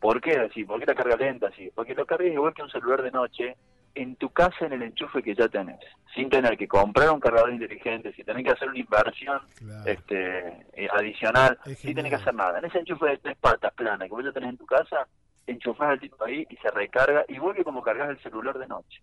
¿Por 0.00 0.22
qué 0.22 0.38
así? 0.38 0.64
¿Por 0.64 0.80
qué 0.80 0.86
la 0.86 0.94
carga 0.94 1.16
lenta 1.16 1.48
así? 1.48 1.70
Porque 1.74 1.94
lo 1.94 2.06
cargas 2.06 2.32
igual 2.32 2.54
que 2.54 2.62
un 2.62 2.70
celular 2.70 3.02
de 3.02 3.10
noche 3.10 3.56
en 3.94 4.16
tu 4.16 4.30
casa 4.30 4.64
en 4.64 4.72
el 4.72 4.84
enchufe 4.84 5.22
que 5.22 5.34
ya 5.34 5.48
tenés, 5.48 5.80
sin 6.14 6.30
tener 6.30 6.56
que 6.56 6.66
comprar 6.66 7.10
un 7.10 7.20
cargador 7.20 7.52
inteligente, 7.52 8.14
sin 8.14 8.24
tener 8.24 8.42
que 8.42 8.52
hacer 8.52 8.70
una 8.70 8.78
inversión 8.78 9.42
este, 9.84 10.64
eh, 10.72 10.88
adicional, 10.90 11.58
sin 11.76 11.94
tener 11.94 12.10
que 12.10 12.22
hacer 12.22 12.34
nada. 12.34 12.58
En 12.58 12.64
ese 12.64 12.78
enchufe 12.78 13.04
de 13.04 13.18
tres 13.18 13.36
patas 13.36 13.74
plana 13.74 14.06
que 14.06 14.12
vos 14.12 14.24
ya 14.24 14.32
tenés 14.32 14.48
en 14.48 14.56
tu 14.56 14.64
casa, 14.64 15.06
enchufás 15.46 15.92
el 15.92 16.00
tipo 16.00 16.24
ahí 16.24 16.46
y 16.48 16.56
se 16.56 16.70
recarga 16.70 17.26
y 17.28 17.38
vuelve 17.38 17.64
como 17.64 17.82
cargas 17.82 18.08
el 18.08 18.18
celular 18.22 18.58
de 18.58 18.66
noche. 18.66 19.02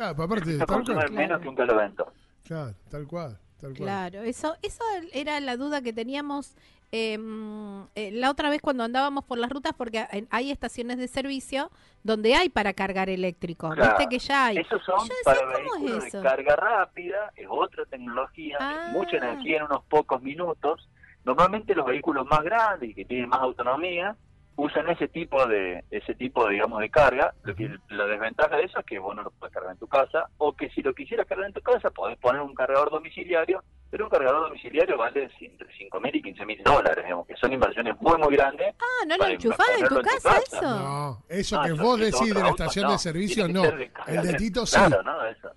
Claro, 0.00 0.22
aparte, 0.22 0.56
tal 0.56 1.12
menos 1.12 1.42
que 1.42 1.48
un 1.48 1.54
calovento. 1.54 2.10
Claro, 2.44 2.74
tal 2.88 3.06
cual. 3.06 3.38
Claro, 3.74 4.22
eso, 4.22 4.56
eso 4.62 4.82
era 5.12 5.38
la 5.40 5.58
duda 5.58 5.82
que 5.82 5.92
teníamos 5.92 6.56
em, 6.90 7.82
eh, 7.94 8.10
la 8.10 8.30
otra 8.30 8.48
vez 8.48 8.62
cuando 8.62 8.82
andábamos 8.84 9.24
por 9.24 9.36
las 9.36 9.50
rutas, 9.50 9.74
porque 9.76 10.06
hay 10.30 10.50
estaciones 10.50 10.96
de 10.96 11.06
servicio 11.06 11.70
donde 12.02 12.34
hay 12.34 12.48
para 12.48 12.72
cargar 12.72 13.10
eléctrico. 13.10 13.68
Viste 13.76 14.06
que 14.08 14.18
ya 14.18 14.46
hay. 14.46 14.56
Esos 14.56 14.82
son 14.84 15.06
para 15.22 15.44
vehículos 15.44 16.10
de 16.10 16.22
carga 16.22 16.56
rápida, 16.56 17.32
es 17.36 17.46
otra 17.50 17.84
tecnología, 17.84 18.56
mucha 18.92 19.18
ah. 19.20 19.28
energía 19.28 19.58
en 19.58 19.64
unos 19.64 19.84
pocos 19.84 20.22
minutos. 20.22 20.88
Normalmente 21.26 21.74
los 21.74 21.84
vehículos 21.84 22.26
más 22.26 22.42
grandes 22.42 22.88
y 22.88 22.94
que 22.94 23.04
tienen 23.04 23.28
más 23.28 23.40
autonomía 23.40 24.16
usan 24.60 24.88
ese 24.90 25.08
tipo 25.08 25.46
de 25.46 25.84
ese 25.90 26.14
tipo 26.14 26.48
digamos 26.48 26.80
de 26.80 26.90
carga 26.90 27.34
lo 27.42 27.54
que, 27.54 27.70
la 27.88 28.06
desventaja 28.06 28.56
de 28.56 28.64
eso 28.64 28.80
es 28.80 28.86
que 28.86 28.98
vos 28.98 29.14
no 29.14 29.22
lo 29.22 29.30
puedes 29.30 29.52
cargar 29.54 29.72
en 29.72 29.78
tu 29.78 29.86
casa 29.86 30.26
o 30.38 30.52
que 30.52 30.70
si 30.70 30.82
lo 30.82 30.94
quisieras 30.94 31.26
cargar 31.26 31.46
en 31.46 31.52
tu 31.52 31.60
casa 31.60 31.90
podés 31.90 32.18
poner 32.18 32.40
un 32.42 32.54
cargador 32.54 32.90
domiciliario 32.90 33.62
pero 33.90 34.04
un 34.04 34.10
cargador 34.10 34.48
domiciliario 34.48 34.96
vale 34.96 35.30
entre 35.40 35.68
5 35.76 36.00
mil 36.00 36.16
y 36.16 36.22
15 36.22 36.46
mil 36.46 36.62
dólares 36.62 37.04
digamos 37.04 37.26
que 37.26 37.36
son 37.36 37.52
inversiones 37.52 38.00
muy 38.00 38.18
muy 38.18 38.36
grandes 38.36 38.74
ah 38.78 39.06
no 39.06 39.16
lo 39.16 39.26
enchufás 39.26 39.68
en 39.78 39.88
tu 39.88 40.02
casa, 40.02 40.38
eso. 40.38 40.62
No 40.62 41.22
eso 41.28 41.62
que 41.62 41.72
vos 41.72 41.98
decís 41.98 42.34
de 42.34 42.42
la 42.42 42.50
estación 42.50 42.90
de 42.90 42.98
servicio 42.98 43.48
no. 43.48 43.64
el 43.64 44.22
de 44.22 44.34
Tito 44.34 44.66
sí. 44.66 44.76
Claro 44.76 45.02
no 45.02 45.24
eso. 45.26 45.50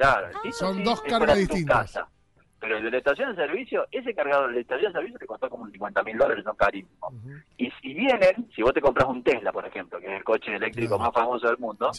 Claro, 0.00 0.30
son 0.52 0.82
dos 0.82 1.02
cargas 1.02 1.36
distintas. 1.36 2.00
pero 2.58 2.78
el 2.78 2.84
de 2.84 2.90
la 2.90 2.98
estación 2.98 3.36
de 3.36 3.42
servicio, 3.46 3.86
ese 3.90 4.14
cargador 4.14 4.48
de 4.48 4.54
la 4.54 4.60
estación 4.62 4.92
de 4.92 4.98
servicio 4.98 5.18
te 5.18 5.26
costó 5.26 5.50
como 5.50 5.68
50 5.68 6.02
mil 6.04 6.16
dólares, 6.16 6.42
son 6.42 6.56
carísimos. 6.56 7.12
Y 7.58 7.69
si 7.90 7.94
vienen, 7.94 8.48
si 8.54 8.62
vos 8.62 8.72
te 8.72 8.80
compras 8.80 9.08
un 9.08 9.22
Tesla, 9.22 9.52
por 9.52 9.66
ejemplo, 9.66 9.98
que 9.98 10.06
es 10.06 10.12
el 10.12 10.24
coche 10.24 10.54
eléctrico 10.54 10.96
más 10.96 11.12
famoso 11.12 11.48
del 11.48 11.58
mundo, 11.58 11.90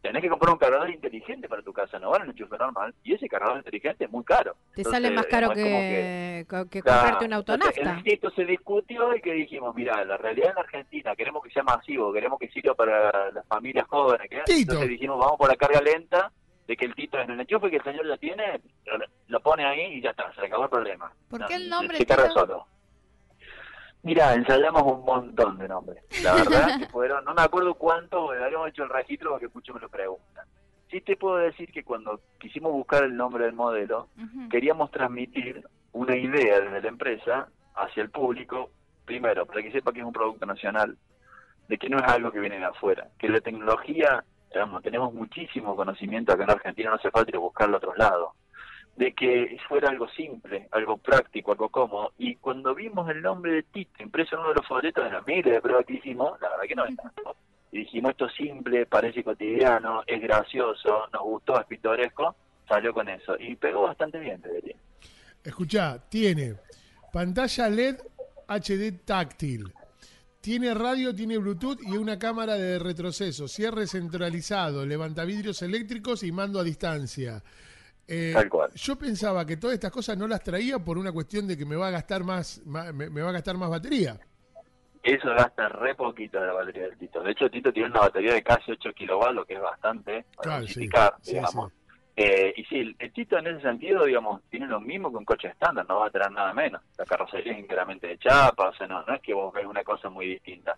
tenés 0.00 0.22
que 0.22 0.28
comprar 0.28 0.52
un 0.52 0.58
cargador 0.58 0.88
inteligente 0.90 1.48
para 1.48 1.62
tu 1.62 1.72
casa, 1.72 1.98
no 1.98 2.10
vale 2.10 2.24
un 2.24 2.30
enchufe 2.30 2.56
normal. 2.56 2.94
Y 3.02 3.14
ese 3.14 3.28
cargador 3.28 3.58
inteligente 3.58 4.04
es 4.04 4.10
muy 4.10 4.22
caro. 4.22 4.54
Te 4.74 4.84
sale 4.84 5.10
más 5.10 5.26
caro 5.26 5.50
que, 5.50 6.46
que, 6.70 6.82
comprarte 6.82 7.24
un 7.24 7.32
autonafta. 7.32 8.02
Esto 8.04 8.30
se 8.30 8.44
discutió 8.44 9.14
y 9.16 9.20
que 9.20 9.32
dijimos, 9.32 9.74
mira, 9.74 10.04
la 10.04 10.16
realidad 10.16 10.52
en 10.52 10.58
Argentina, 10.58 11.16
queremos 11.16 11.42
que 11.42 11.50
sea 11.50 11.64
masivo, 11.64 12.12
queremos 12.12 12.38
que 12.38 12.48
sirva 12.50 12.74
para 12.74 13.32
las 13.32 13.46
familias 13.46 13.88
jóvenes. 13.88 14.30
Que, 14.30 14.42
entonces 14.46 14.88
dijimos, 14.88 15.18
vamos 15.18 15.36
por 15.36 15.48
la 15.48 15.56
carga 15.56 15.80
lenta 15.80 16.30
de 16.68 16.76
que 16.76 16.84
el 16.84 16.94
Tito 16.94 17.18
es 17.18 17.24
en 17.24 17.32
el 17.32 17.40
enchufe 17.40 17.70
que 17.70 17.78
el 17.78 17.82
señor 17.82 18.06
ya 18.06 18.16
tiene, 18.18 18.60
lo 19.26 19.40
pone 19.40 19.64
ahí 19.64 19.94
y 19.94 20.00
ya 20.00 20.10
está, 20.10 20.32
se 20.32 20.46
acabó 20.46 20.64
el 20.64 20.70
problema. 20.70 21.12
¿Por 21.28 21.44
qué 21.46 21.54
el 21.54 21.68
nombre? 21.68 21.98
Se 21.98 22.06
carga 22.06 22.30
solo. 22.30 22.66
Mira, 24.02 24.32
ensayamos 24.34 24.82
un 24.82 25.04
montón 25.04 25.58
de 25.58 25.68
nombres. 25.68 26.02
La 26.22 26.34
verdad 26.34 26.78
que 26.78 26.86
fueron, 26.90 27.24
no 27.24 27.34
me 27.34 27.42
acuerdo 27.42 27.74
cuánto, 27.74 28.30
habíamos 28.30 28.68
hecho 28.68 28.84
el 28.84 28.88
registro 28.88 29.32
porque 29.32 29.48
muchos 29.52 29.74
me 29.74 29.80
lo 29.80 29.88
preguntan. 29.88 30.46
Sí 30.90 31.00
te 31.02 31.16
puedo 31.16 31.36
decir 31.36 31.70
que 31.70 31.84
cuando 31.84 32.20
quisimos 32.38 32.72
buscar 32.72 33.04
el 33.04 33.16
nombre 33.16 33.44
del 33.44 33.52
modelo, 33.52 34.08
queríamos 34.50 34.90
transmitir 34.90 35.64
una 35.92 36.16
idea 36.16 36.60
desde 36.60 36.82
la 36.82 36.88
empresa 36.88 37.48
hacia 37.76 38.02
el 38.02 38.10
público, 38.10 38.70
primero, 39.04 39.46
para 39.46 39.62
que 39.62 39.70
sepa 39.70 39.92
que 39.92 40.00
es 40.00 40.04
un 40.04 40.12
producto 40.12 40.46
nacional, 40.46 40.96
de 41.68 41.78
que 41.78 41.88
no 41.88 41.98
es 41.98 42.04
algo 42.04 42.32
que 42.32 42.40
viene 42.40 42.58
de 42.58 42.64
afuera, 42.64 43.06
que 43.18 43.28
la 43.28 43.40
tecnología 43.40 44.24
tenemos 44.82 45.14
muchísimo 45.14 45.76
conocimiento 45.76 46.32
acá 46.32 46.42
en 46.42 46.50
Argentina, 46.50 46.90
no 46.90 46.96
hace 46.96 47.10
falta 47.10 47.30
ir 47.30 47.36
a 47.36 47.40
buscarlo 47.40 47.76
a 47.76 47.78
otros 47.78 47.96
lados, 47.96 48.32
de 48.96 49.12
que 49.12 49.56
fuera 49.68 49.88
algo 49.88 50.08
simple, 50.10 50.68
algo 50.72 50.98
práctico, 50.98 51.52
algo 51.52 51.68
cómodo. 51.68 52.12
Y 52.18 52.36
cuando 52.36 52.74
vimos 52.74 53.08
el 53.10 53.22
nombre 53.22 53.52
de 53.52 53.62
Tito 53.62 54.02
impreso 54.02 54.34
en 54.34 54.40
uno 54.40 54.50
de 54.50 54.56
los 54.56 54.66
folletos 54.66 55.04
de 55.04 55.10
la 55.10 55.22
miles 55.22 55.52
de 55.52 55.60
pruebas 55.60 55.86
que 55.86 55.94
hicimos, 55.94 56.40
la 56.40 56.50
verdad 56.50 56.64
que 56.68 56.74
no 56.74 56.84
es 56.84 56.96
tanto. 56.96 57.36
Y 57.72 57.78
dijimos, 57.78 58.10
esto 58.10 58.26
es 58.26 58.34
simple, 58.34 58.86
parece 58.86 59.22
cotidiano, 59.22 60.02
es 60.06 60.20
gracioso, 60.20 61.06
nos 61.12 61.22
gustó, 61.22 61.60
es 61.60 61.66
pintoresco, 61.66 62.34
salió 62.68 62.92
con 62.92 63.08
eso. 63.08 63.36
Y 63.38 63.56
pegó 63.56 63.82
bastante 63.82 64.18
bien, 64.18 64.40
te 64.42 64.52
diría. 64.52 64.76
Escuchá, 65.42 65.98
tiene 66.08 66.56
pantalla 67.12 67.68
LED 67.68 67.96
HD 68.48 69.04
táctil, 69.04 69.72
tiene 70.40 70.74
radio, 70.74 71.14
tiene 71.14 71.38
Bluetooth 71.38 71.80
y 71.82 71.96
una 71.96 72.18
cámara 72.18 72.54
de 72.54 72.78
retroceso, 72.78 73.46
cierre 73.46 73.86
centralizado, 73.86 74.84
levantavidrios 74.84 75.62
eléctricos 75.62 76.22
y 76.22 76.32
mando 76.32 76.58
a 76.60 76.64
distancia. 76.64 77.42
Eh, 78.12 78.32
Tal 78.34 78.48
cual. 78.48 78.72
Yo 78.74 78.98
pensaba 78.98 79.46
que 79.46 79.56
todas 79.56 79.74
estas 79.74 79.92
cosas 79.92 80.18
no 80.18 80.26
las 80.26 80.42
traía 80.42 80.80
por 80.80 80.98
una 80.98 81.12
cuestión 81.12 81.46
de 81.46 81.56
que 81.56 81.64
me 81.64 81.76
va 81.76 81.86
a 81.86 81.90
gastar 81.92 82.24
más, 82.24 82.60
me, 82.66 83.08
va 83.08 83.28
a 83.28 83.32
gastar 83.32 83.56
más 83.56 83.70
batería. 83.70 84.18
Eso 85.00 85.28
gasta 85.28 85.68
re 85.68 85.94
poquito 85.94 86.40
de 86.40 86.48
la 86.48 86.52
batería 86.54 86.82
del 86.82 86.98
Tito. 86.98 87.22
De 87.22 87.30
hecho, 87.30 87.48
Tito 87.48 87.72
tiene 87.72 87.88
una 87.88 88.00
batería 88.00 88.34
de 88.34 88.42
casi 88.42 88.72
8 88.72 88.92
kilovatios, 88.94 89.36
lo 89.36 89.44
que 89.44 89.54
es 89.54 89.60
bastante 89.60 90.24
para 90.34 90.60
claro, 90.60 91.16
digamos. 91.24 91.72
Eh, 92.16 92.52
y 92.56 92.64
sí, 92.64 92.96
el 92.98 93.12
Tito 93.12 93.38
en 93.38 93.46
ese 93.46 93.62
sentido, 93.62 94.04
digamos, 94.04 94.42
tiene 94.50 94.66
lo 94.66 94.80
mismo 94.80 95.12
que 95.12 95.16
un 95.16 95.24
coche 95.24 95.46
estándar, 95.46 95.86
no 95.88 96.00
va 96.00 96.08
a 96.08 96.10
tener 96.10 96.32
nada 96.32 96.52
menos. 96.52 96.82
La 96.98 97.04
carrocería 97.04 97.52
es 97.52 97.60
íntegramente 97.60 98.08
de 98.08 98.18
chapa, 98.18 98.70
o 98.70 98.74
sea, 98.74 98.88
no, 98.88 99.04
no 99.04 99.14
es 99.14 99.22
que 99.22 99.32
vos 99.32 99.54
veas 99.54 99.68
una 99.68 99.84
cosa 99.84 100.10
muy 100.10 100.26
distinta. 100.26 100.76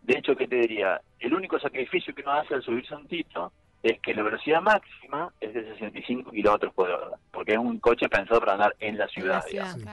De 0.00 0.14
hecho, 0.14 0.34
¿qué 0.34 0.48
te 0.48 0.56
diría? 0.56 0.98
El 1.18 1.34
único 1.34 1.60
sacrificio 1.60 2.14
que 2.14 2.22
uno 2.22 2.32
hace 2.32 2.54
al 2.54 2.62
subirse 2.62 2.94
a 2.94 2.96
un 2.96 3.06
Tito 3.06 3.52
es 3.82 3.98
que 4.00 4.14
la 4.14 4.22
velocidad 4.22 4.60
máxima 4.60 5.32
es 5.40 5.54
de 5.54 5.64
65 5.72 6.30
kilómetros 6.30 6.72
por 6.74 6.90
hora, 6.90 7.16
porque 7.30 7.52
es 7.52 7.58
un 7.58 7.78
coche 7.78 8.08
pensado 8.08 8.40
para 8.40 8.52
andar 8.52 8.76
en 8.80 8.98
la 8.98 9.08
ciudad. 9.08 9.42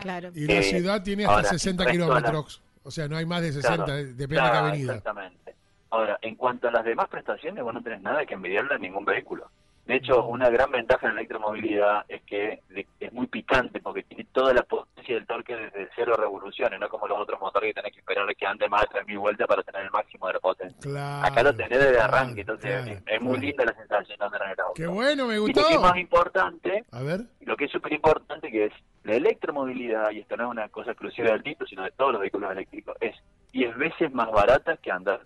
claro. 0.01 0.29
Y 0.35 0.45
la 0.45 0.55
eh, 0.55 0.63
ciudad 0.63 1.03
tiene 1.03 1.25
hasta 1.25 1.51
60 1.51 1.85
kilómetros, 1.91 2.61
o 2.83 2.91
sea, 2.91 3.07
no 3.07 3.17
hay 3.17 3.25
más 3.25 3.41
de 3.41 3.53
60, 3.53 3.85
depende 3.85 4.25
de 4.27 4.35
la 4.35 4.59
avenida. 4.59 4.95
Exactamente. 4.95 5.55
Ahora, 5.89 6.19
en 6.21 6.35
cuanto 6.35 6.67
a 6.67 6.71
las 6.71 6.83
demás 6.83 7.07
prestaciones, 7.07 7.63
vos 7.63 7.73
no 7.73 7.81
tenés 7.81 8.01
nada 8.01 8.25
que 8.25 8.33
envidiarle 8.33 8.75
a 8.75 8.77
ningún 8.77 9.05
vehículo. 9.05 9.49
De 9.87 9.95
hecho, 9.95 10.25
una 10.25 10.49
gran 10.49 10.69
ventaja 10.69 11.07
en 11.07 11.15
la 11.15 11.21
electromovilidad 11.21 12.03
es 12.09 12.21
que 12.23 12.61
es 12.99 13.13
muy 13.13 13.25
picante 13.27 13.79
porque 13.79 14.03
tiene 14.03 14.27
toda 14.33 14.53
la 14.53 14.63
potencia 14.63 15.15
del 15.15 15.25
torque 15.25 15.55
desde 15.55 15.87
cero 15.95 16.13
revoluciones, 16.17 16.77
no 16.77 16.89
como 16.89 17.07
los 17.07 17.17
otros 17.17 17.39
motores 17.39 17.69
que 17.69 17.81
tenés 17.81 17.93
que 17.93 17.99
esperar 17.99 18.29
a 18.29 18.33
que 18.33 18.45
ande 18.45 18.67
más 18.67 18.81
de 18.81 18.99
3.000 18.99 19.17
vueltas 19.17 19.47
para 19.47 19.63
tener 19.63 19.85
el 19.85 19.91
máximo 19.91 20.27
de 20.27 20.33
la 20.33 20.39
potencia. 20.41 21.23
Acá 21.23 21.41
lo 21.41 21.55
tenés 21.55 21.79
desde 21.79 22.01
arranque, 22.01 22.41
entonces 22.41 23.01
es, 23.05 23.21
muy 23.21 23.39
linda 23.39 23.63
la 23.63 23.73
sensación 23.75 24.19
de 24.19 24.25
andar 24.25 24.41
en 24.43 24.51
el 24.51 24.59
auto. 24.59 24.73
Qué 24.75 24.87
bueno, 24.87 25.25
me 25.25 25.39
gustó. 25.39 25.61
Y 25.61 25.63
lo 25.63 25.69
que 25.69 25.73
es 25.75 25.81
más 25.81 25.97
importante, 25.97 26.85
a 26.91 27.01
ver. 27.03 27.21
lo 27.39 27.55
que 27.55 27.65
es 27.65 27.71
súper 27.71 27.93
importante 27.93 28.51
que 28.51 28.65
es 28.65 28.73
la 29.05 29.15
electromovilidad, 29.15 30.11
y 30.11 30.19
esto 30.19 30.35
no 30.35 30.43
es 30.43 30.49
una 30.49 30.67
cosa 30.67 30.91
exclusiva 30.91 31.31
del 31.31 31.43
tipo, 31.43 31.65
sino 31.65 31.83
de 31.83 31.91
todos 31.91 32.11
los 32.11 32.19
vehículos 32.19 32.51
eléctricos, 32.51 32.97
es 32.99 33.15
10 33.53 33.77
veces 33.77 34.13
más 34.13 34.29
barata 34.31 34.75
que 34.75 34.91
andar 34.91 35.21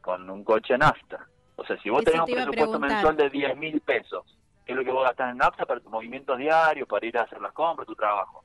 con 0.00 0.30
un 0.30 0.42
coche 0.42 0.78
nafta. 0.78 1.26
O 1.60 1.64
sea, 1.66 1.76
si 1.82 1.90
vos 1.90 2.02
tenés 2.02 2.20
un 2.20 2.26
presupuesto 2.26 2.80
mensual 2.80 3.16
de 3.18 3.28
10 3.28 3.56
mil 3.58 3.80
pesos, 3.82 4.24
que 4.64 4.72
es 4.72 4.78
lo 4.78 4.82
que 4.82 4.90
vos 4.90 5.04
gastás 5.04 5.32
en 5.32 5.36
nafta 5.36 5.66
para 5.66 5.78
tus 5.78 5.92
movimientos 5.92 6.38
diarios, 6.38 6.88
para 6.88 7.04
ir 7.04 7.18
a 7.18 7.24
hacer 7.24 7.38
las 7.38 7.52
compras, 7.52 7.86
tu 7.86 7.94
trabajo. 7.94 8.42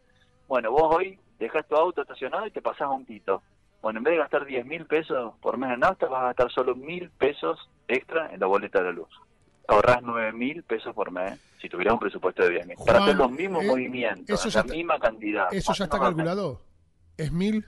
Bueno, 0.49 0.69
vos 0.69 0.93
hoy 0.93 1.17
dejas 1.39 1.65
tu 1.65 1.77
auto 1.77 2.01
estacionado 2.01 2.45
y 2.45 2.51
te 2.51 2.61
pasás 2.61 2.81
a 2.81 2.89
un 2.89 3.05
tito. 3.05 3.41
Bueno, 3.81 3.99
en 3.99 4.03
vez 4.03 4.15
de 4.15 4.17
gastar 4.17 4.43
10 4.43 4.65
mil 4.65 4.85
pesos 4.85 5.33
por 5.39 5.57
mes 5.57 5.71
en 5.71 5.79
nafta, 5.79 6.07
vas 6.07 6.23
a 6.23 6.25
gastar 6.25 6.51
solo 6.51 6.75
mil 6.75 7.09
pesos 7.11 7.69
extra 7.87 8.33
en 8.33 8.41
la 8.41 8.47
boleta 8.47 8.79
de 8.79 8.85
la 8.85 8.91
luz. 8.91 9.09
Ahorrás 9.69 10.01
9 10.03 10.33
mil 10.33 10.63
pesos 10.63 10.93
por 10.93 11.09
mes 11.09 11.39
si 11.61 11.69
tuvieras 11.69 11.93
un 11.93 12.01
presupuesto 12.01 12.43
de 12.43 12.49
10 12.49 12.67
mil. 12.67 12.77
Para 12.85 12.99
hacer 12.99 13.15
los 13.15 13.31
mismos 13.31 13.63
eh, 13.63 13.67
movimientos, 13.67 14.55
la 14.55 14.63
misma 14.63 14.99
cantidad. 14.99 15.53
¿Eso 15.53 15.71
ya 15.71 15.85
está 15.85 15.99
calculado? 15.99 16.59
¿Es 17.15 17.31
mil? 17.31 17.65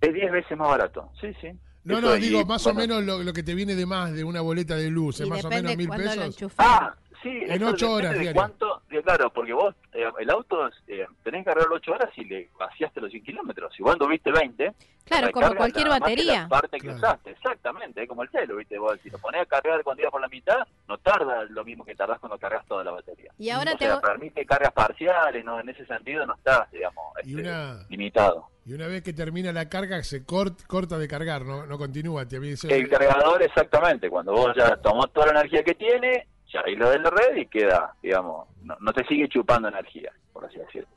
Es 0.00 0.12
10 0.12 0.32
veces 0.32 0.58
más 0.58 0.68
barato, 0.68 1.12
sí, 1.20 1.32
sí. 1.40 1.56
No, 1.84 2.00
no, 2.00 2.14
digo, 2.14 2.44
más 2.46 2.66
o 2.66 2.74
menos 2.74 3.04
lo, 3.04 3.32
que 3.32 3.42
te 3.42 3.54
viene 3.54 3.74
de 3.74 3.86
más 3.86 4.12
de 4.12 4.24
una 4.24 4.40
boleta 4.40 4.76
de 4.76 4.90
luz, 4.90 5.20
es 5.20 5.28
más 5.28 5.44
o 5.44 5.50
menos 5.50 5.76
mil 5.76 5.88
pesos. 5.88 6.36
Ah, 6.58 6.94
sí, 7.22 7.30
en 7.46 7.62
ocho 7.62 7.92
horas. 7.92 8.18
De 8.18 8.32
cuánto, 8.32 8.63
claro, 9.04 9.32
porque 9.32 9.52
vos, 9.52 9.74
eh, 9.92 10.10
el 10.18 10.30
auto, 10.30 10.68
eh, 10.88 11.06
tenés 11.22 11.42
que 11.42 11.44
cargarlo 11.44 11.76
ocho 11.76 11.92
horas 11.92 12.10
y 12.16 12.24
le 12.24 12.50
vaciaste 12.58 13.00
los 13.00 13.10
100 13.10 13.24
kilómetros. 13.24 13.72
Si 13.76 13.82
vos 13.82 13.96
viste 14.08 14.32
20, 14.32 14.72
claro, 15.04 15.30
como 15.30 15.54
cualquier 15.54 15.88
batería. 15.88 16.48
parte 16.48 16.78
que 16.78 16.88
usaste, 16.88 17.30
exactamente, 17.30 18.02
es 18.02 18.08
como 18.08 18.22
el 18.22 18.30
celo, 18.30 18.56
¿viste? 18.56 18.78
Vos, 18.78 18.98
si 19.02 19.10
lo 19.10 19.18
ponés 19.18 19.42
a 19.42 19.46
cargar 19.46 19.82
cuando 19.84 20.02
ibas 20.02 20.12
por 20.12 20.20
la 20.20 20.28
mitad, 20.28 20.66
no 20.88 20.98
tarda 20.98 21.44
lo 21.44 21.64
mismo 21.64 21.84
que 21.84 21.94
tardás 21.94 22.18
cuando 22.18 22.38
cargas 22.38 22.66
toda 22.66 22.82
la 22.82 22.90
batería. 22.90 23.30
Y 23.38 23.50
ahora 23.50 23.72
o 23.72 23.76
te 23.76 23.84
sea, 23.84 24.00
permite 24.00 24.44
cargas 24.44 24.72
parciales, 24.72 25.44
¿no? 25.44 25.60
En 25.60 25.68
ese 25.68 25.86
sentido 25.86 26.26
no 26.26 26.34
estás, 26.34 26.70
digamos, 26.72 27.04
este, 27.22 27.86
limitado. 27.88 28.48
Y 28.66 28.72
una 28.72 28.86
vez 28.86 29.02
que 29.02 29.12
termina 29.12 29.52
la 29.52 29.68
carga, 29.68 30.02
se 30.02 30.24
corta 30.24 30.96
de 30.96 31.06
cargar, 31.06 31.44
no, 31.44 31.66
no 31.66 31.76
continúa. 31.76 32.26
Te 32.26 32.36
el 32.36 32.88
cargador, 32.88 33.42
exactamente. 33.42 34.08
Cuando 34.08 34.32
vos 34.32 34.54
ya 34.56 34.76
tomás 34.76 35.12
toda 35.12 35.26
la 35.26 35.40
energía 35.40 35.62
que 35.62 35.74
tiene, 35.74 36.26
ya 36.54 36.62
lo 36.76 36.90
de 36.90 36.98
la 37.00 37.10
red 37.10 37.36
y 37.36 37.46
queda, 37.46 37.94
digamos, 38.02 38.48
no, 38.62 38.92
te 38.92 39.04
sigue 39.06 39.28
chupando 39.28 39.68
energía, 39.68 40.12
por 40.32 40.44
así 40.44 40.58
decirlo. 40.58 40.88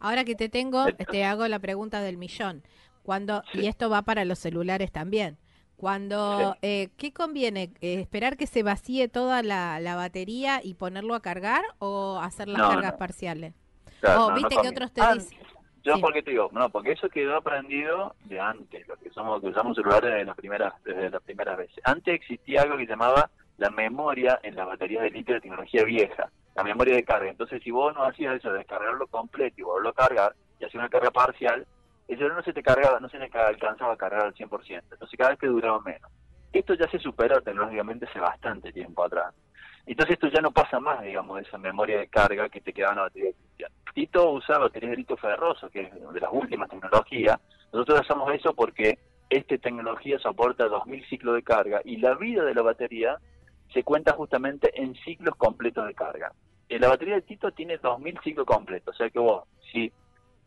Ahora 0.00 0.24
que 0.24 0.34
te 0.34 0.48
tengo, 0.48 0.84
te 1.10 1.24
hago 1.24 1.48
la 1.48 1.58
pregunta 1.58 2.00
del 2.00 2.18
millón. 2.18 2.62
Cuando 3.02 3.42
Y 3.54 3.68
esto 3.68 3.88
va 3.88 4.02
para 4.02 4.24
los 4.24 4.38
celulares 4.38 4.90
también. 4.90 5.38
Cuando, 5.76 6.56
eh, 6.60 6.88
¿qué 6.96 7.12
conviene? 7.12 7.70
Eh, 7.80 8.00
¿Esperar 8.00 8.36
que 8.36 8.46
se 8.46 8.62
vacíe 8.62 9.08
toda 9.08 9.42
la, 9.42 9.94
batería 9.94 10.60
y 10.62 10.74
ponerlo 10.74 11.14
a 11.14 11.20
cargar 11.20 11.62
o 11.78 12.18
hacer 12.20 12.48
las 12.48 12.62
cargas 12.62 12.94
parciales? 12.94 13.54
o 14.18 14.34
viste 14.34 14.56
que 14.60 14.68
otros 14.68 14.92
te 14.92 15.00
dicen 15.14 15.38
yo 15.86 16.00
porque 16.00 16.20
te 16.20 16.32
digo, 16.32 16.50
no, 16.52 16.68
porque 16.68 16.92
eso 16.92 17.08
quedó 17.08 17.36
aprendido 17.36 18.16
de 18.24 18.40
antes, 18.40 18.86
lo 18.88 18.96
que 18.96 19.08
somos 19.10 19.40
que 19.40 19.46
usamos 19.46 19.76
celulares 19.76 20.10
desde 20.10 20.24
las 20.24 20.36
primeras 20.36 20.74
desde 20.82 21.10
las 21.10 21.22
primeras 21.22 21.56
veces. 21.56 21.78
Antes 21.84 22.14
existía 22.14 22.62
algo 22.62 22.76
que 22.76 22.86
se 22.86 22.90
llamaba 22.90 23.30
la 23.58 23.70
memoria 23.70 24.40
en 24.42 24.56
la 24.56 24.64
batería 24.64 25.02
de 25.02 25.10
litio 25.10 25.34
de 25.34 25.40
tecnología 25.40 25.84
vieja, 25.84 26.30
la 26.54 26.64
memoria 26.64 26.94
de 26.96 27.04
carga. 27.04 27.30
Entonces, 27.30 27.62
si 27.62 27.70
vos 27.70 27.94
no 27.94 28.04
hacías 28.04 28.36
eso, 28.36 28.52
descargarlo 28.52 29.06
completo 29.06 29.54
y 29.58 29.62
volverlo 29.62 29.90
a 29.90 29.94
cargar 29.94 30.34
y 30.58 30.64
hacías 30.64 30.80
una 30.80 30.88
carga 30.88 31.10
parcial, 31.10 31.66
celular 32.06 32.36
no 32.36 32.42
se 32.42 32.52
te 32.52 32.62
cargaba, 32.62 33.00
no 33.00 33.08
se 33.08 33.18
te 33.18 33.38
alcanzaba 33.38 33.94
a 33.94 33.96
cargar 33.96 34.26
al 34.26 34.34
100%. 34.34 34.82
Entonces, 34.92 35.18
cada 35.18 35.30
vez 35.30 35.38
que 35.38 35.46
duraba 35.46 35.80
menos. 35.80 36.10
Esto 36.52 36.74
ya 36.74 36.88
se 36.90 36.98
superó 36.98 37.40
tecnológicamente 37.42 38.06
hace 38.06 38.20
bastante 38.20 38.72
tiempo 38.72 39.04
atrás. 39.04 39.34
Entonces 39.86 40.14
esto 40.14 40.28
ya 40.28 40.40
no 40.40 40.50
pasa 40.50 40.80
más, 40.80 41.02
digamos, 41.02 41.40
esa 41.40 41.58
memoria 41.58 41.98
de 41.98 42.08
carga 42.08 42.48
que 42.48 42.60
te 42.60 42.72
quedaba 42.72 42.92
en 42.92 42.96
la 42.96 43.02
batería 43.04 43.30
de 43.30 43.66
Tito 43.94 44.30
usaba 44.32 44.64
baterías 44.64 44.90
de 44.90 44.96
litio 44.96 45.16
ferroso, 45.16 45.70
que 45.70 45.82
es 45.82 46.12
de 46.12 46.20
las 46.20 46.30
últimas 46.32 46.68
tecnologías. 46.68 47.38
Nosotros 47.72 48.00
hacemos 48.00 48.34
eso 48.34 48.52
porque 48.52 48.98
esta 49.30 49.56
tecnología 49.58 50.18
soporta 50.18 50.66
2000 50.66 51.06
ciclos 51.06 51.34
de 51.36 51.42
carga 51.42 51.80
y 51.84 51.96
la 51.98 52.14
vida 52.14 52.44
de 52.44 52.54
la 52.54 52.62
batería 52.62 53.18
se 53.72 53.82
cuenta 53.82 54.12
justamente 54.12 54.70
en 54.80 54.94
ciclos 54.96 55.34
completos 55.36 55.86
de 55.86 55.94
carga. 55.94 56.32
En 56.68 56.80
la 56.80 56.88
batería 56.88 57.16
de 57.16 57.22
Tito 57.22 57.50
tiene 57.52 57.78
2000 57.78 58.18
ciclos 58.24 58.46
completos, 58.46 58.94
o 58.94 58.98
sea 58.98 59.10
que 59.10 59.18
vos, 59.18 59.44
si 59.72 59.92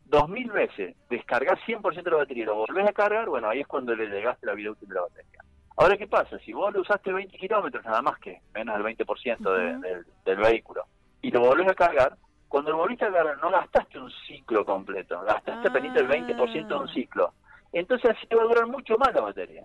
2000 0.06 0.50
veces 0.50 0.96
descargas 1.08 1.58
100% 1.66 2.02
de 2.02 2.10
la 2.10 2.16
batería 2.16 2.42
y 2.42 2.46
lo 2.46 2.56
volvés 2.56 2.88
a 2.88 2.92
cargar, 2.92 3.28
bueno, 3.28 3.48
ahí 3.48 3.60
es 3.60 3.66
cuando 3.66 3.94
le 3.94 4.06
llegaste 4.06 4.46
la 4.46 4.54
vida 4.54 4.72
útil 4.72 4.88
de 4.88 4.94
la 4.94 5.02
batería. 5.02 5.40
Ahora, 5.76 5.96
¿qué 5.96 6.06
pasa? 6.06 6.38
Si 6.40 6.52
vos 6.52 6.74
lo 6.74 6.82
usaste 6.82 7.12
20 7.12 7.38
kilómetros, 7.38 7.84
nada 7.84 8.02
más 8.02 8.18
que 8.18 8.40
menos 8.52 8.76
del 8.76 8.96
20% 8.96 10.04
del 10.24 10.36
vehículo, 10.36 10.84
y 11.22 11.30
lo 11.30 11.40
volvés 11.40 11.68
a 11.68 11.74
cargar, 11.74 12.16
cuando 12.48 12.72
lo 12.72 12.78
volviste 12.78 13.04
a 13.04 13.12
cargar 13.12 13.38
no 13.40 13.50
gastaste 13.50 13.98
un 13.98 14.10
ciclo 14.26 14.64
completo, 14.64 15.20
gastaste 15.22 15.68
ah. 15.68 15.78
el 15.96 16.08
20% 16.08 16.66
de 16.66 16.74
un 16.74 16.88
ciclo. 16.88 17.32
Entonces 17.72 18.10
así 18.10 18.26
te 18.26 18.34
va 18.34 18.42
a 18.42 18.46
durar 18.46 18.66
mucho 18.66 18.98
más 18.98 19.14
la 19.14 19.20
batería. 19.20 19.64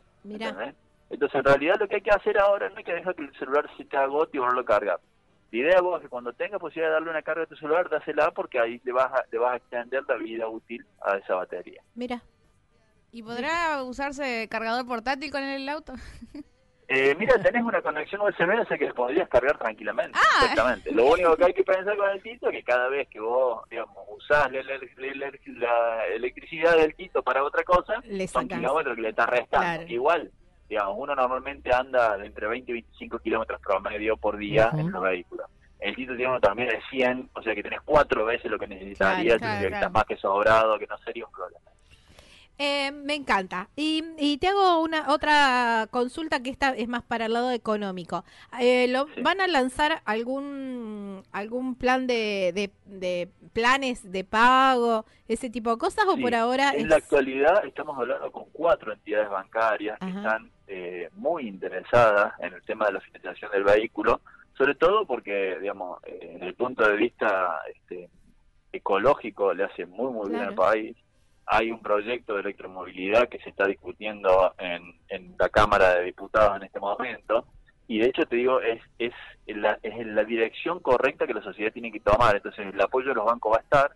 Entonces 1.16 1.40
en 1.40 1.46
realidad 1.46 1.76
lo 1.80 1.88
que 1.88 1.96
hay 1.96 2.02
que 2.02 2.12
hacer 2.12 2.38
ahora 2.38 2.70
no 2.70 2.78
hay 2.78 2.84
que 2.84 2.94
dejar 2.94 3.16
que 3.16 3.24
el 3.24 3.38
celular 3.38 3.70
se 3.78 3.86
te 3.86 3.98
agote 3.98 4.38
y 4.38 4.40
volverlo 4.40 4.62
a 4.62 4.66
cargar. 4.66 5.00
La 5.52 5.58
idea 5.60 5.82
vos 5.82 5.98
es 5.98 6.04
que 6.04 6.10
cuando 6.10 6.34
tengas 6.34 6.60
posibilidad 6.60 6.90
de 6.90 6.94
darle 6.94 7.10
una 7.10 7.22
carga 7.22 7.44
a 7.44 7.48
tu 7.48 7.56
celular, 7.56 7.90
dásela 7.90 8.32
porque 8.32 8.60
ahí 8.60 8.82
le 8.84 8.92
vas 8.92 9.12
a, 9.12 9.24
le 9.32 9.38
vas 9.38 9.54
a 9.54 9.56
extender 9.58 10.04
la 10.08 10.16
vida 10.16 10.48
útil 10.48 10.86
a 11.02 11.18
esa 11.18 11.36
batería. 11.36 11.82
Mira, 11.96 12.22
¿Y 13.16 13.24
podrá 13.24 13.82
usarse 13.82 14.46
cargador 14.50 14.86
portátil 14.86 15.32
con 15.32 15.42
el 15.42 15.68
auto? 15.70 15.94
Eh, 16.88 17.16
mira, 17.18 17.34
tenés 17.42 17.64
una 17.64 17.82
conexión 17.82 18.22
USB, 18.22 18.62
o 18.62 18.66
sea 18.68 18.78
que 18.78 18.94
podrías 18.94 19.28
cargar 19.28 19.58
tranquilamente. 19.58 20.12
Ah. 20.14 20.42
Exactamente. 20.44 20.92
Lo 20.92 21.08
único 21.08 21.36
que 21.36 21.46
hay 21.46 21.54
que 21.56 21.64
pensar 21.64 21.98
con 21.98 22.08
el 22.12 22.22
Tito 22.22 22.48
es 22.48 22.58
que 22.58 22.64
cada 22.64 22.90
vez 22.90 23.10
que 23.10 23.20
vos, 23.20 23.68
digamos, 23.72 23.98
usás 24.16 24.52
la, 24.52 24.60
electricidad 26.16 26.78
del 26.78 26.94
Tito 26.94 27.24
para 27.24 27.44
otra 27.44 27.64
cosa, 27.64 27.96
son 28.32 28.48
kilómetros 28.48 28.96
que 28.96 29.02
le 29.02 29.10
estás 29.10 29.28
restando. 29.28 29.92
Igual, 29.92 30.32
digamos, 30.70 30.96
uno 30.98 31.16
normalmente 31.16 31.74
anda 31.74 32.18
de 32.18 32.28
entre 32.28 32.48
20 32.48 32.72
y 32.72 32.74
25 32.74 33.20
kilómetros 33.20 33.62
promedio 33.62 34.18
por 34.18 34.38
día 34.38 34.72
en 34.74 34.92
los 34.92 35.02
vehículos. 35.02 35.48
El 35.80 35.96
Tito 35.96 36.16
tiene 36.16 36.32
uno 36.32 36.40
también 36.40 36.70
de 36.70 36.80
100, 36.90 37.30
o 37.34 37.42
sea 37.42 37.54
que 37.54 37.62
tenés 37.62 37.82
cuatro 37.86 38.26
veces 38.26 38.50
lo 38.50 38.58
que 38.58 38.68
necesitarías, 38.68 39.40
que 39.40 39.68
estás 39.68 39.92
más 39.92 40.06
que 40.06 40.18
sobrado, 40.18 40.80
que 40.80 40.88
no 40.88 40.98
sería 41.00 41.26
un 41.26 41.32
problema. 41.32 41.75
Eh, 42.58 42.92
me 42.92 43.16
encanta. 43.16 43.70
Y, 43.76 44.38
te 44.38 44.48
hago 44.48 44.82
una 44.82 45.12
otra 45.12 45.88
consulta 45.92 46.42
que 46.42 46.50
esta 46.50 46.70
es 46.70 46.88
más 46.88 47.04
para 47.04 47.26
el 47.26 47.34
lado 47.34 47.52
económico. 47.52 48.24
Eh, 48.60 48.88
lo, 48.88 49.08
¿Van 49.22 49.42
a 49.42 49.48
lanzar 49.48 50.02
algún 50.06 51.24
algún 51.32 51.76
plan 51.76 52.08
de, 52.08 52.72
de, 52.86 53.30
planes 53.54 54.10
de 54.12 54.24
pago, 54.24 55.06
ese 55.28 55.50
tipo 55.50 55.72
de 55.72 55.78
cosas 55.78 56.06
o 56.08 56.18
por 56.18 56.34
ahora? 56.34 56.72
En 56.76 56.90
la 56.90 56.98
actualidad 56.98 57.66
estamos 57.66 57.98
hablando 57.98 58.32
con 58.32 58.46
cuatro 58.52 58.94
entidades 58.94 59.30
bancarias 59.30 60.00
que 60.00 60.08
están 60.08 60.52
eh, 60.68 61.10
muy 61.14 61.48
interesadas 61.48 62.34
en 62.40 62.54
el 62.54 62.62
tema 62.64 62.88
de 62.88 62.94
la 62.94 63.02
financiación 63.02 63.52
del 63.52 63.64
vehículo, 63.64 64.22
sobre 64.58 64.76
todo 64.76 65.06
porque, 65.06 65.58
digamos, 65.60 66.00
en 66.06 66.44
el 66.44 66.54
punto 66.54 66.88
de 66.88 66.96
vista 66.96 67.62
este, 67.74 68.10
ecológico 68.72 69.54
le 69.54 69.66
hace 69.66 69.86
muy, 69.86 70.12
muy 70.12 70.30
bien 70.30 70.42
al 70.42 70.56
país 70.56 70.96
hay 71.46 71.72
un 71.72 71.80
proyecto 71.82 72.34
de 72.34 72.42
electromovilidad 72.42 73.30
que 73.30 73.40
se 73.40 73.50
está 73.50 73.68
discutiendo 73.68 74.54
en, 74.58 75.36
la 75.38 75.50
Cámara 75.50 75.96
de 75.96 76.06
Diputados 76.06 76.58
en 76.58 76.64
este 76.64 76.80
momento 76.80 77.46
y 77.88 78.00
de 78.00 78.08
hecho 78.08 78.26
te 78.26 78.36
digo 78.36 78.62
es 78.62 78.82
es 78.98 79.14
la, 79.48 79.78
es 79.84 80.06
la 80.08 80.24
dirección 80.24 80.80
correcta 80.80 81.28
que 81.28 81.36
la 81.36 81.44
sociedad 81.44 81.72
tiene 81.72 81.92
que 81.92 82.00
tomar. 82.00 82.36
Entonces 82.36 82.66
el 82.66 82.82
apoyo 82.82 83.10
de 83.10 83.16
los 83.16 83.26
bancos 83.26 83.54
va 83.54 83.58
a 83.58 83.62
estar. 83.62 83.96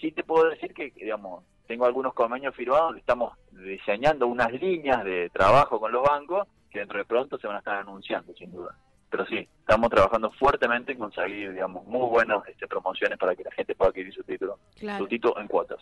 Sí 0.00 0.10
te 0.10 0.24
puedo 0.24 0.48
decir 0.48 0.74
que 0.74 0.90
digamos 0.90 1.44
tengo 1.66 1.86
algunos 1.86 2.14
convenios 2.14 2.56
firmados 2.56 2.96
estamos 2.96 3.38
diseñando 3.52 4.26
unas 4.26 4.50
líneas 4.52 5.04
de 5.04 5.30
trabajo 5.30 5.78
con 5.78 5.92
los 5.92 6.02
bancos 6.02 6.48
que 6.70 6.80
dentro 6.80 6.98
de 6.98 7.04
pronto 7.04 7.38
se 7.38 7.46
van 7.46 7.56
a 7.56 7.58
estar 7.60 7.76
anunciando 7.76 8.32
sin 8.34 8.50
duda. 8.50 8.74
Pero 9.10 9.26
sí, 9.26 9.48
estamos 9.58 9.90
trabajando 9.90 10.30
fuertemente 10.32 10.92
en 10.92 10.98
conseguir, 10.98 11.52
digamos, 11.52 11.84
muy 11.84 12.08
buenas 12.08 12.46
este, 12.46 12.68
promociones 12.68 13.18
para 13.18 13.34
que 13.34 13.42
la 13.42 13.50
gente 13.50 13.74
pueda 13.74 13.90
adquirir 13.90 14.14
su 14.14 14.22
título, 14.22 14.58
su 14.98 15.06
título 15.08 15.38
en 15.40 15.48
cuotas. 15.48 15.80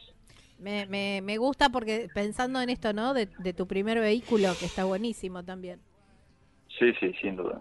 Me, 0.58 0.86
me, 0.86 1.20
me 1.22 1.36
gusta 1.38 1.68
porque 1.68 2.08
pensando 2.12 2.60
en 2.60 2.68
esto, 2.70 2.92
¿no? 2.92 3.14
De, 3.14 3.26
tu 3.26 3.66
primer 3.66 4.00
vehículo, 4.00 4.48
que 4.58 4.66
está 4.66 4.84
buenísimo 4.84 5.44
también. 5.44 5.80
Sí, 6.78 6.92
sí, 7.00 7.12
sin 7.20 7.36
duda. 7.36 7.60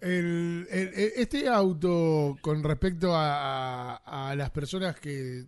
El, 0.00 0.66
este 0.70 1.48
auto, 1.48 2.36
con 2.40 2.62
respecto 2.62 3.12
a, 3.14 3.96
a, 3.96 4.34
las 4.34 4.50
personas 4.50 4.98
que 4.98 5.44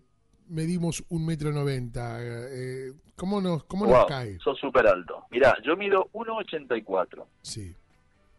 medimos 0.49 1.05
un 1.09 1.27
metro 1.27 1.51
noventa. 1.53 2.19
Eh, 2.21 2.93
¿Cómo 3.17 3.41
nos, 3.41 3.65
cómo 3.65 3.87
nos 3.87 4.07
cae? 4.07 4.39
sos 4.41 4.59
súper 4.59 4.87
alto. 4.87 5.25
Mirá, 5.31 5.57
yo 5.65 5.77
mido 5.77 6.09
1,84 6.13 7.25
Sí. 7.43 7.75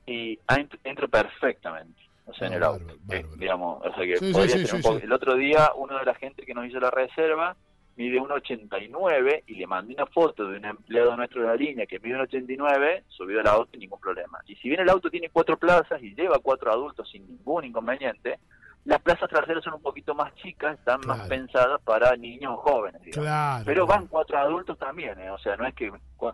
y 0.06 0.38
ent- 0.48 0.80
entro 0.84 1.10
perfectamente. 1.10 2.02
O 2.26 2.34
sea, 2.34 2.48
en 2.48 2.54
el 2.56 2.64
auto. 2.64 2.86
bárbaro, 3.06 3.28
Eh, 3.34 3.38
digamos, 3.38 3.82
o 3.86 3.94
sea 3.94 4.04
que 4.06 4.18
Sí, 4.18 4.28
sí, 4.28 4.34
podría 4.34 4.48
sí, 4.48 4.54
tener 4.54 4.68
sí, 4.68 4.76
un 4.78 4.82
poco- 4.82 4.98
sí. 5.00 5.06
El 5.06 5.12
otro 5.14 5.36
día, 5.36 5.72
uno 5.76 5.98
de 6.00 6.06
la 6.06 6.16
gente 6.16 6.44
que 6.46 6.54
nos 6.54 6.66
hizo 6.66 6.80
la 6.80 6.90
reserva 6.92 7.56
mide 7.98 8.20
1,89 8.20 9.44
y 9.48 9.56
le 9.56 9.68
mandé 9.68 9.94
una 9.94 10.06
foto 10.08 10.50
de 10.50 10.58
un 10.58 10.66
empleado 10.66 11.16
nuestro 11.16 11.42
de 11.42 11.48
la 11.48 11.56
línea 11.56 11.86
que 11.86 12.00
mide 12.00 12.16
1,89, 12.18 13.04
subió 13.08 13.40
al 13.40 13.48
auto 13.48 13.70
sin 13.72 13.80
ningún 13.82 14.00
problema. 14.00 14.40
Y 14.48 14.56
si 14.56 14.68
bien 14.70 14.82
el 14.82 14.90
auto 14.90 15.10
tiene 15.10 15.30
cuatro 15.30 15.58
plazas 15.58 16.02
y 16.02 16.14
lleva 16.14 16.40
cuatro 16.40 16.72
adultos 16.72 17.10
sin 17.10 17.26
ningún 17.28 17.64
inconveniente, 17.66 18.40
las 18.86 19.02
plazas 19.02 19.30
traseras 19.30 19.64
son 19.64 19.74
un 19.74 19.82
poquito 19.82 20.14
más 20.16 20.34
chicas, 20.36 20.78
están 20.80 21.02
más 21.08 21.28
pensadas 21.28 21.82
para 21.84 22.16
niños 22.16 22.54
o 22.54 22.58
jóvenes. 22.58 23.02
digamos. 23.02 23.26
Claro. 23.28 23.64
Pero 23.66 23.86
van 23.88 24.08
cuatro 24.08 24.38
adultos 24.38 24.78
también, 24.78 25.20
¿eh? 25.20 25.30
o 25.32 25.38
sea, 25.40 25.56
no 25.58 25.66
es 25.68 25.74
que 25.74 25.92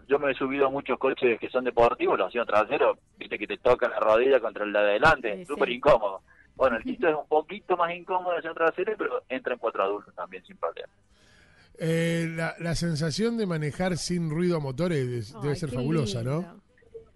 yo 0.07 0.19
me 0.19 0.31
he 0.31 0.35
subido 0.35 0.67
a 0.67 0.69
muchos 0.69 0.97
coches 0.99 1.39
que 1.39 1.49
son 1.49 1.63
deportivos, 1.63 2.17
los 2.19 2.27
asientos 2.27 2.53
traseros, 2.53 2.97
viste 3.17 3.39
que 3.39 3.47
te 3.47 3.57
toca 3.57 3.87
la 3.87 3.99
rodilla 3.99 4.39
contra 4.39 4.65
el 4.65 4.73
de 4.73 4.79
adelante, 4.79 5.37
Sí, 5.37 5.45
súper 5.45 5.69
sí. 5.69 5.75
incómodo. 5.75 6.21
Bueno, 6.55 6.75
el 6.77 6.83
Tito 6.97 7.07
es 7.07 7.15
un 7.15 7.27
poquito 7.27 7.77
más 7.77 7.93
incómodo 7.95 8.33
el 8.33 8.39
asiento 8.39 8.59
trasero, 8.65 8.93
pero 8.97 9.23
entran 9.29 9.57
cuatro 9.57 9.83
adultos 9.83 10.13
también 10.13 10.43
sin 10.45 10.57
problema. 10.57 10.91
Eh, 11.79 12.27
la, 12.35 12.53
la 12.59 12.75
sensación 12.75 13.37
de 13.37 13.47
manejar 13.47 13.97
sin 13.97 14.29
ruido 14.29 14.57
a 14.57 14.59
motores 14.59 15.07
es- 15.07 15.33
debe 15.41 15.49
Ay, 15.53 15.55
ser 15.55 15.69
fabulosa, 15.69 16.21
¿no? 16.21 16.59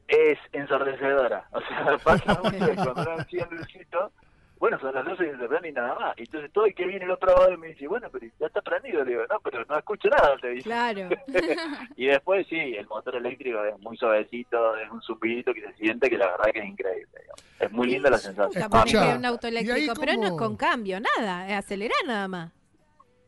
Es 0.08 0.38
ensordecedora, 0.54 1.48
o 1.52 1.60
sea, 1.62 1.98
pasa 2.04 2.40
mucho 2.42 2.58
que 2.66 2.76
cuando 2.76 3.02
uno 3.02 3.20
enciende 3.20 3.56
el 3.58 3.68
Tito, 3.68 4.12
bueno, 4.66 4.80
son 4.80 4.96
las 4.96 5.06
luces 5.06 5.28
y 5.32 5.40
se 5.40 5.48
prenden 5.48 5.72
y 5.72 5.74
nada 5.74 5.94
más. 5.94 6.18
Entonces 6.18 6.52
todo 6.52 6.66
el 6.66 6.74
que 6.74 6.88
viene 6.88 7.06
el 7.06 7.12
otro 7.12 7.28
lado 7.38 7.54
y 7.54 7.58
me 7.58 7.68
dice, 7.68 7.88
bueno, 7.88 8.08
pero 8.12 8.26
ya 8.40 8.48
está 8.48 8.64
prendido, 8.64 9.04
le 9.04 9.12
digo, 9.12 9.24
no, 9.30 9.40
pero 9.42 9.64
no 9.66 9.78
escucho 9.78 10.10
nada, 10.10 10.36
te 10.42 10.50
dice. 10.50 10.64
Claro. 10.68 11.08
y 11.96 12.08
después 12.08 12.48
sí, 12.48 12.58
el 12.76 12.88
motor 12.88 13.16
eléctrico 13.16 13.64
es 13.64 13.78
muy 13.80 13.96
suavecito, 13.96 14.76
es 14.78 14.90
un 14.90 15.04
zumbidito 15.04 15.54
que 15.54 15.62
se 15.62 15.74
siente 15.74 16.10
que 16.10 16.18
la 16.18 16.32
verdad 16.32 16.52
que 16.52 16.60
es 16.62 16.66
increíble. 16.66 17.08
digamos. 17.20 17.46
Es 17.60 17.72
muy 17.72 17.88
linda 17.90 18.10
la 18.10 18.18
sensación. 18.18 18.68
Manejé 18.72 19.18
un 19.18 19.26
auto 19.26 19.48
¿y 19.48 19.52
ahí 19.52 19.58
eléctrico, 19.58 19.94
pero 20.00 20.14
no 20.14 20.30
cómo? 20.30 20.38
con 20.38 20.58
cambio, 20.58 20.98
nada, 21.00 21.48
es 21.48 21.54
acelerar 21.54 22.00
nada 22.08 22.28
más. 22.28 22.52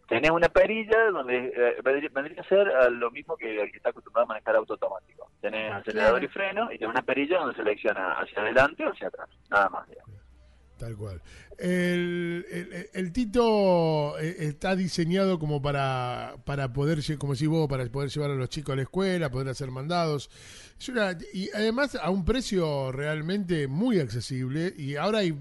Tenés 0.08 0.32
una 0.32 0.50
perilla 0.50 1.12
donde 1.12 1.54
eh, 1.56 1.76
vendría, 1.84 2.42
a 2.42 2.44
ser 2.46 2.68
eh, 2.68 2.90
lo 2.92 3.12
mismo 3.12 3.38
que 3.38 3.62
el 3.62 3.70
que 3.72 3.78
está 3.78 3.90
acostumbrado 3.90 4.24
a 4.24 4.28
manejar 4.30 4.56
auto 4.56 4.74
automático. 4.74 5.30
Tenés 5.40 5.72
Ah, 5.72 5.78
acelerador 5.78 6.20
claro. 6.22 6.26
y 6.26 6.28
freno 6.30 6.72
y 6.72 6.78
tenés 6.80 6.94
una 6.96 7.04
perilla 7.04 7.40
donde 7.40 7.56
selecciona 7.56 8.14
hacia 8.14 8.42
adelante 8.42 8.86
o 8.86 8.90
hacia 8.92 9.10
atrás, 9.10 9.30
nada 9.52 9.70
más. 9.70 9.88
digamos. 9.88 10.17
Tal 10.78 10.96
cual. 10.96 11.22
El, 11.58 12.46
el- 12.94 13.12
Tito 13.12 14.18
eh, 14.20 14.36
está 14.42 14.76
diseñado 14.76 15.40
como 15.40 15.60
para, 15.60 16.36
para 16.46 16.72
poder, 16.72 17.00
como 17.18 17.34
decís 17.34 17.48
vos, 17.48 17.68
para 17.68 17.84
poder 17.88 18.10
llevar 18.12 18.30
a 18.30 18.36
los 18.36 18.50
chicos 18.50 18.74
a 18.74 18.76
la 18.76 18.84
escuela, 18.84 19.32
poder 19.32 19.50
hacer 19.50 19.72
mandados. 19.72 20.30
Es 20.80 20.90
una- 20.90 21.18
y 21.34 21.50
además 21.56 21.96
a 21.96 22.12
un 22.12 22.24
precio 22.24 22.92
realmente 22.92 23.68
muy 23.68 24.00
accesible. 24.00 24.72
Y 24.78 24.98
ahora 24.98 25.20
hay, 25.20 25.36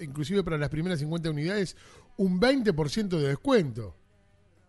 inclusive 0.00 0.42
para 0.42 0.56
las 0.56 0.70
primeras 0.70 1.00
50 1.00 1.30
unidades, 1.30 1.76
un 2.16 2.40
20% 2.40 3.18
de 3.18 3.28
descuento. 3.28 3.94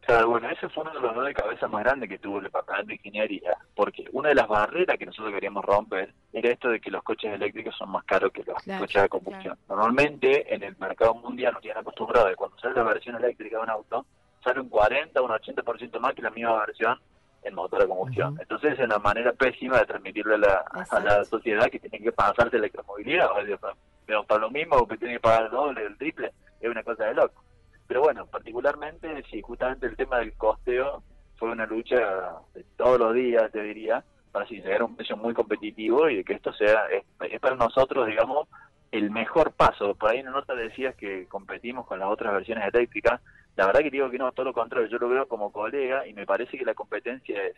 Claro, 0.10 0.30
bueno, 0.30 0.50
ese 0.50 0.68
fue 0.70 0.82
uno 0.82 0.92
de 0.92 1.00
los 1.02 1.14
dolores 1.14 1.36
de 1.36 1.42
cabeza 1.44 1.68
más 1.68 1.84
grandes 1.84 2.10
que 2.10 2.18
tuvo 2.18 2.38
el 2.40 2.46
departamento 2.46 2.88
de 2.88 2.96
ingeniería, 2.96 3.56
porque 3.76 4.06
una 4.12 4.30
de 4.30 4.36
las 4.36 4.48
barreras 4.48 4.98
que 4.98 5.06
nosotros 5.06 5.32
queríamos 5.34 5.64
romper 5.64 6.14
era 6.34 6.50
esto 6.50 6.70
de 6.70 6.80
que 6.82 6.90
los 6.90 7.04
coches 7.04 7.32
eléctricos 7.32 7.76
son 7.78 7.92
más 7.92 8.04
caros 8.06 8.32
que 8.32 8.44
los 8.44 8.58
Claro, 8.64 8.82
coches 8.82 9.04
de 9.04 9.10
combustión. 9.10 9.58
Normalmente 9.68 10.52
en 10.54 10.64
el 10.64 10.76
mercado 10.78 11.14
mundial 11.14 11.54
nos 11.54 11.62
tienen 11.62 11.78
acostumbrado 11.82 12.28
de 12.28 12.36
cuando 12.36 12.58
sale 12.58 12.74
la 12.74 12.84
versión 12.84 13.18
eléctrica 13.18 13.58
de 13.58 13.64
un 13.64 13.70
auto, 13.70 14.06
sale 14.44 14.60
un 14.62 14.70
40 14.70 15.22
o 15.22 15.26
un 15.26 15.32
80% 15.32 16.00
más 16.00 16.16
que 16.16 16.22
la 16.24 16.32
misma 16.32 16.60
versión 16.66 17.00
en 17.44 17.54
motor 17.54 17.80
de 17.82 17.88
combustión. 17.88 18.36
Entonces 18.42 18.80
es 18.80 18.86
una 18.86 18.98
manera 18.98 19.32
pésima 19.34 19.78
de 19.78 19.86
transmitirle 19.86 20.36
a 20.36 20.38
la, 20.40 20.54
a 20.72 21.00
la 21.00 21.12
Exacto. 21.18 21.26
sociedad 21.26 21.68
que 21.70 21.78
tiene 21.80 22.00
que 22.04 22.12
pasarse 22.12 22.58
electromovilidad, 22.58 23.30
o 23.32 23.46
sea, 23.46 23.74
pero 24.08 24.24
para 24.24 24.42
lo 24.42 24.50
mismo 24.50 24.88
que 24.88 24.98
tiene 24.98 25.14
que 25.14 25.20
pagar 25.20 25.44
el 25.44 25.52
doble, 25.52 25.86
el 25.86 25.98
triple, 25.98 26.32
es 26.60 26.70
una 26.70 26.82
cosa 26.82 27.06
de 27.06 27.14
loco. 27.14 27.44
Pero 27.90 28.02
bueno, 28.02 28.28
particularmente, 28.28 29.24
sí, 29.32 29.42
justamente 29.42 29.88
el 29.88 29.96
tema 29.96 30.20
del 30.20 30.34
costeo 30.34 31.02
fue 31.38 31.50
una 31.50 31.66
lucha 31.66 32.40
de 32.54 32.64
todos 32.78 33.00
los 33.00 33.16
días, 33.16 33.52
te 33.52 33.64
diría, 33.64 34.04
para 34.32 34.46
así 34.46 34.62
llegar 34.62 34.82
a 34.82 34.86
un 34.86 34.96
precio 34.96 35.18
muy 35.18 35.34
competitivo 35.34 36.08
y 36.08 36.18
de 36.18 36.24
que 36.24 36.34
esto 36.34 36.54
sea, 36.54 36.86
es, 36.86 37.40
para 37.40 37.56
nosotros, 37.56 38.06
digamos, 38.06 38.48
el 38.92 39.10
mejor 39.10 39.54
paso. 39.54 39.96
Por 39.96 40.12
ahí 40.12 40.20
en 40.20 40.28
nota 40.28 40.54
decías 40.54 40.94
que 40.98 41.26
competimos 41.26 41.88
con 41.88 41.98
las 41.98 42.10
otras 42.10 42.32
versiones 42.32 42.72
eléctricas. 42.72 43.22
La 43.56 43.66
verdad 43.66 43.80
que 43.80 43.90
digo 43.90 44.12
que 44.12 44.20
no, 44.20 44.32
todo 44.34 44.46
lo 44.46 44.54
contrario, 44.54 44.88
yo 44.88 45.00
lo 45.00 45.10
veo 45.10 45.28
como 45.28 45.52
colega 45.52 46.06
y 46.06 46.14
me 46.14 46.28
parece 46.28 46.60
que 46.60 46.66
la 46.66 46.76
competencia 46.76 47.44
es 47.44 47.56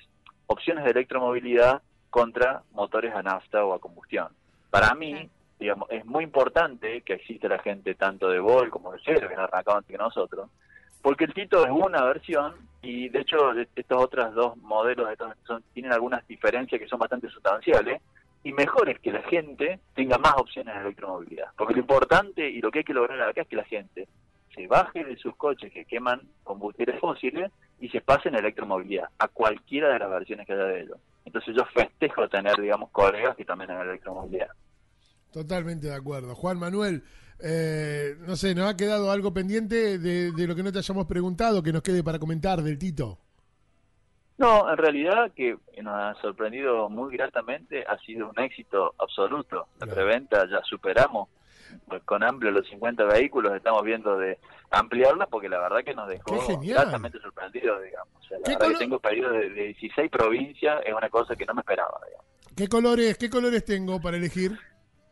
opciones 0.47 0.85
de 0.85 0.91
electromovilidad 0.91 1.81
contra 2.09 2.63
motores 2.71 3.13
a 3.13 3.21
nafta 3.21 3.65
o 3.65 3.73
a 3.73 3.81
combustión. 3.81 4.29
Para 4.69 4.95
mí. 4.95 5.29
Digamos, 5.61 5.89
es 5.91 6.03
muy 6.05 6.23
importante 6.23 7.01
que 7.01 7.13
exista 7.13 7.47
la 7.47 7.59
gente 7.59 7.95
tanto 7.95 8.27
de 8.29 8.39
Vol 8.39 8.69
como 8.69 8.91
de 8.91 8.99
Cero, 9.05 9.27
que 9.29 9.35
han 9.35 9.41
arrancado 9.41 9.77
antes 9.77 9.91
que 9.91 9.97
nosotros, 9.97 10.49
porque 11.01 11.23
el 11.25 11.33
Tito 11.33 11.63
es 11.63 11.71
una 11.71 12.03
versión 12.03 12.55
y 12.81 13.09
de 13.09 13.19
hecho 13.21 13.51
estos 13.75 14.03
otros 14.03 14.33
dos 14.33 14.57
modelos 14.57 15.07
de 15.07 15.15
son- 15.45 15.63
tienen 15.73 15.93
algunas 15.93 16.27
diferencias 16.27 16.81
que 16.81 16.87
son 16.87 16.99
bastante 16.99 17.29
sustanciales 17.29 18.01
y 18.43 18.51
mejor 18.53 18.89
es 18.89 18.99
que 18.99 19.11
la 19.11 19.21
gente 19.21 19.79
tenga 19.93 20.17
más 20.17 20.33
opciones 20.35 20.73
de 20.75 20.81
electromovilidad, 20.81 21.49
porque 21.55 21.73
lo 21.75 21.79
importante 21.81 22.49
y 22.49 22.59
lo 22.59 22.71
que 22.71 22.79
hay 22.79 22.83
que 22.85 22.93
lograr 22.93 23.21
acá 23.21 23.41
es 23.43 23.47
que 23.47 23.55
la 23.55 23.63
gente 23.63 24.07
se 24.55 24.65
baje 24.67 25.03
de 25.05 25.15
sus 25.15 25.35
coches 25.35 25.71
que 25.71 25.85
queman 25.85 26.21
combustibles 26.43 26.99
fósiles 26.99 27.51
y 27.79 27.87
se 27.89 28.01
pasen 28.01 28.35
a 28.35 28.39
electromovilidad, 28.39 29.09
a 29.19 29.27
cualquiera 29.27 29.89
de 29.89 29.99
las 29.99 30.09
versiones 30.09 30.45
que 30.47 30.53
haya 30.53 30.65
de 30.65 30.81
ellos. 30.81 30.97
Entonces 31.23 31.55
yo 31.55 31.63
festejo 31.65 32.27
tener, 32.27 32.55
digamos, 32.59 32.89
colegas 32.89 33.35
que 33.37 33.45
también 33.45 33.71
hagan 33.71 33.87
electromovilidad. 33.87 34.49
Totalmente 35.31 35.87
de 35.87 35.95
acuerdo. 35.95 36.35
Juan 36.35 36.59
Manuel, 36.59 37.03
eh, 37.39 38.15
no 38.27 38.35
sé, 38.35 38.53
¿nos 38.53 38.69
ha 38.69 38.75
quedado 38.77 39.11
algo 39.11 39.33
pendiente 39.33 39.97
de, 39.97 40.31
de 40.31 40.47
lo 40.47 40.55
que 40.55 40.63
no 40.63 40.71
te 40.71 40.79
hayamos 40.79 41.05
preguntado 41.07 41.63
que 41.63 41.71
nos 41.73 41.81
quede 41.81 42.03
para 42.03 42.19
comentar 42.19 42.61
del 42.61 42.77
Tito? 42.77 43.17
No, 44.37 44.69
en 44.71 44.77
realidad 44.77 45.31
que 45.35 45.55
nos 45.83 45.93
ha 45.93 46.15
sorprendido 46.21 46.89
muy 46.89 47.15
gratamente, 47.15 47.83
ha 47.87 47.97
sido 47.99 48.29
un 48.29 48.39
éxito 48.43 48.93
absoluto. 48.97 49.67
La 49.79 49.85
Claro. 49.85 49.93
preventa 50.01 50.47
ya 50.49 50.61
superamos 50.63 51.29
pues, 51.87 52.01
con 52.03 52.23
amplio 52.23 52.49
los 52.51 52.67
50 52.67 53.03
vehículos, 53.05 53.55
estamos 53.55 53.83
viendo 53.83 54.17
de 54.17 54.39
ampliarla 54.71 55.27
porque 55.27 55.47
la 55.47 55.59
verdad 55.59 55.83
que 55.85 55.93
nos 55.93 56.09
dejó 56.09 56.59
gratamente 56.61 57.19
sorprendidos, 57.19 57.83
digamos. 57.83 58.13
O 58.19 58.23
sea, 58.27 58.39
la 58.39 58.43
¿Qué 58.45 58.51
verdad 58.53 58.69
que 58.69 58.77
tengo 58.79 58.99
pedidos 58.99 59.31
de, 59.33 59.49
de 59.51 59.63
16 59.67 60.09
provincias, 60.11 60.81
es 60.85 60.93
una 60.93 61.09
cosa 61.09 61.35
que 61.35 61.45
no 61.45 61.53
me 61.53 61.61
esperaba, 61.61 61.99
digamos. 62.05 62.25
¿Qué 62.55 62.67
colores, 62.67 63.17
qué 63.19 63.29
colores 63.29 63.63
tengo 63.63 64.01
para 64.01 64.17
elegir? 64.17 64.57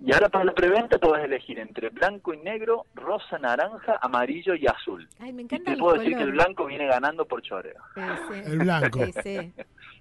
Y 0.01 0.13
ahora 0.13 0.29
para 0.29 0.45
la 0.45 0.53
preventa 0.53 0.97
puedes 0.97 1.25
elegir 1.25 1.59
entre 1.59 1.89
blanco 1.89 2.33
y 2.33 2.38
negro, 2.38 2.85
rosa, 2.95 3.38
naranja, 3.38 3.97
amarillo 4.01 4.55
y 4.55 4.65
azul. 4.65 5.07
Ay, 5.19 5.33
me 5.33 5.41
Y 5.41 5.45
encanta 5.45 5.65
te 5.65 5.71
el 5.73 5.77
puedo 5.79 5.91
color. 5.95 6.03
decir 6.05 6.17
que 6.17 6.23
el 6.23 6.31
blanco 6.31 6.65
viene 6.67 6.88
ganando 6.88 7.25
por 7.25 7.41
choreo. 7.41 7.75
Sí, 7.95 8.01
sí. 8.31 8.39
El 8.45 8.59
blanco. 8.59 9.05
Sí, 9.05 9.12
sí. 9.23 9.53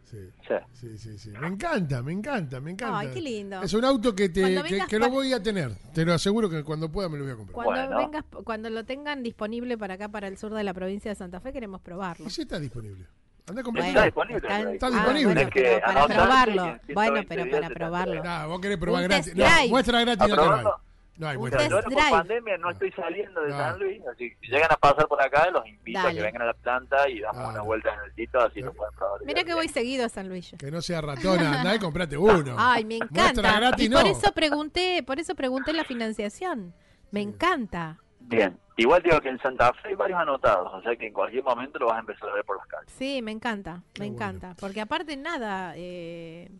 Sí, 0.04 0.30
Sí. 0.46 0.54
sí, 0.72 0.98
sí, 0.98 1.18
sí. 1.18 1.30
Me 1.38 1.48
encanta, 1.48 2.02
me 2.02 2.12
encanta, 2.12 2.60
me 2.60 2.70
encanta. 2.70 2.98
Ay, 3.00 3.10
qué 3.12 3.20
lindo. 3.20 3.60
Es 3.60 3.74
un 3.74 3.84
auto 3.84 4.14
que, 4.14 4.28
te, 4.30 4.40
que, 4.42 4.62
vengas 4.62 4.88
que 4.88 4.98
lo 4.98 5.10
voy 5.10 5.32
a 5.34 5.42
tener. 5.42 5.72
Te 5.92 6.04
lo 6.06 6.14
aseguro 6.14 6.48
que 6.48 6.62
cuando 6.64 6.90
pueda 6.90 7.08
me 7.10 7.18
lo 7.18 7.24
voy 7.24 7.32
a 7.32 7.36
comprar. 7.36 7.54
Cuando 7.54 7.86
Bueno. 7.94 7.98
vengas, 7.98 8.24
cuando 8.44 8.70
lo 8.70 8.84
tengan 8.84 9.22
disponible 9.22 9.76
para 9.76 9.94
acá, 9.94 10.08
para 10.08 10.28
el 10.28 10.38
sur 10.38 10.54
de 10.54 10.64
la 10.64 10.72
provincia 10.72 11.10
de 11.10 11.14
Santa 11.16 11.40
Fe, 11.40 11.52
queremos 11.52 11.80
probarlo. 11.82 12.24
Y 12.26 12.30
sí 12.30 12.42
está 12.42 12.58
disponible. 12.58 13.04
Anda 13.48 13.60
a 13.60 13.64
Bueno. 13.64 13.84
Está 13.86 14.04
disponible. 14.04 14.36
Está 14.74 14.86
ah, 14.86 14.90
disponible. 14.90 15.24
bueno, 15.24 15.34
Tenés 15.34 15.50
que 15.54 15.60
pero 15.62 15.80
para 15.94 16.06
probarlo. 16.06 16.64
y 16.64 16.68
en 16.68 16.80
120 16.80 16.94
Bueno, 16.94 17.22
pero 17.28 17.50
para 17.50 17.68
probarlo. 17.74 18.24
Nah, 18.24 18.46
vos 18.46 18.60
querés 18.60 18.78
probar 18.78 19.02
gratis. 19.04 19.34
No, 19.36 19.44
muestra 19.68 20.00
gratis 20.00 20.28
no. 20.28 20.74
No 21.18 21.26
hay 21.26 21.36
muestra 21.36 21.68
por 21.68 21.94
pandemia 21.94 22.58
no 22.58 22.70
estoy 22.70 22.92
saliendo 22.92 23.40
de 23.40 23.48
No. 23.48 23.58
San 23.58 23.78
Luis, 23.80 24.00
así 24.06 24.30
que 24.30 24.36
si 24.40 24.46
llegan 24.52 24.70
a 24.70 24.76
pasar 24.76 25.08
por 25.08 25.20
acá, 25.20 25.50
los 25.50 25.66
invito 25.66 25.98
a 25.98 26.02
Dale. 26.04 26.14
que 26.14 26.22
vengan 26.22 26.42
a 26.42 26.46
la 26.46 26.52
planta 26.54 27.08
y 27.08 27.18
damos 27.18 27.38
Claro. 27.38 27.50
una 27.54 27.62
vuelta 27.62 27.92
en 27.92 28.00
el 28.08 28.14
sitio, 28.14 28.40
así 28.40 28.60
lo 28.60 28.72
pueden 28.72 28.94
probar. 28.94 29.20
Mira 29.24 29.42
que 29.42 29.52
voy 29.52 29.66
seguido 29.68 30.06
a 30.06 30.08
San 30.08 30.28
Luis. 30.28 30.54
Que 30.56 30.70
no 30.70 30.80
sea 30.80 31.00
ratona, 31.00 31.58
andá 31.58 31.74
y 31.74 31.80
comprate 31.80 32.16
uno. 32.16 32.54
Ay, 32.56 32.84
me 32.84 32.98
Muestra 32.98 33.22
encanta. 33.30 33.58
gratis 33.58 33.86
y 33.86 33.88
no. 33.88 33.98
por 34.00 34.06
eso 34.06 34.32
pregunté, 34.32 35.02
por 35.04 35.18
eso 35.18 35.34
pregunté 35.34 35.72
la 35.72 35.82
financiación. 35.82 36.72
Me 37.10 37.20
encanta. 37.20 37.98
Bien, 38.28 38.58
igual 38.76 39.02
digo 39.02 39.20
que 39.20 39.30
en 39.30 39.38
Santa 39.40 39.72
Fe 39.74 39.88
hay 39.88 39.94
varios 39.94 40.20
anotados, 40.20 40.72
o 40.74 40.82
sea 40.82 40.94
que 40.96 41.06
en 41.06 41.12
cualquier 41.14 41.42
momento 41.42 41.78
lo 41.78 41.86
vas 41.86 41.96
a 41.96 42.00
empezar 42.00 42.28
a 42.28 42.34
ver 42.34 42.44
por 42.44 42.58
las 42.58 42.66
calles. 42.66 42.92
Sí, 42.92 43.22
me 43.22 43.32
encanta, 43.32 43.76
me 43.98 44.06
bueno. 44.06 44.14
encanta. 44.14 44.54
Porque 44.60 44.82
aparte 44.82 45.16
nada, 45.16 45.72
eh, 45.76 46.50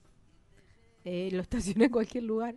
eh, 1.05 1.29
lo 1.33 1.43
estacioné 1.43 1.87
en 1.87 1.91
cualquier 1.91 2.25
lugar. 2.25 2.55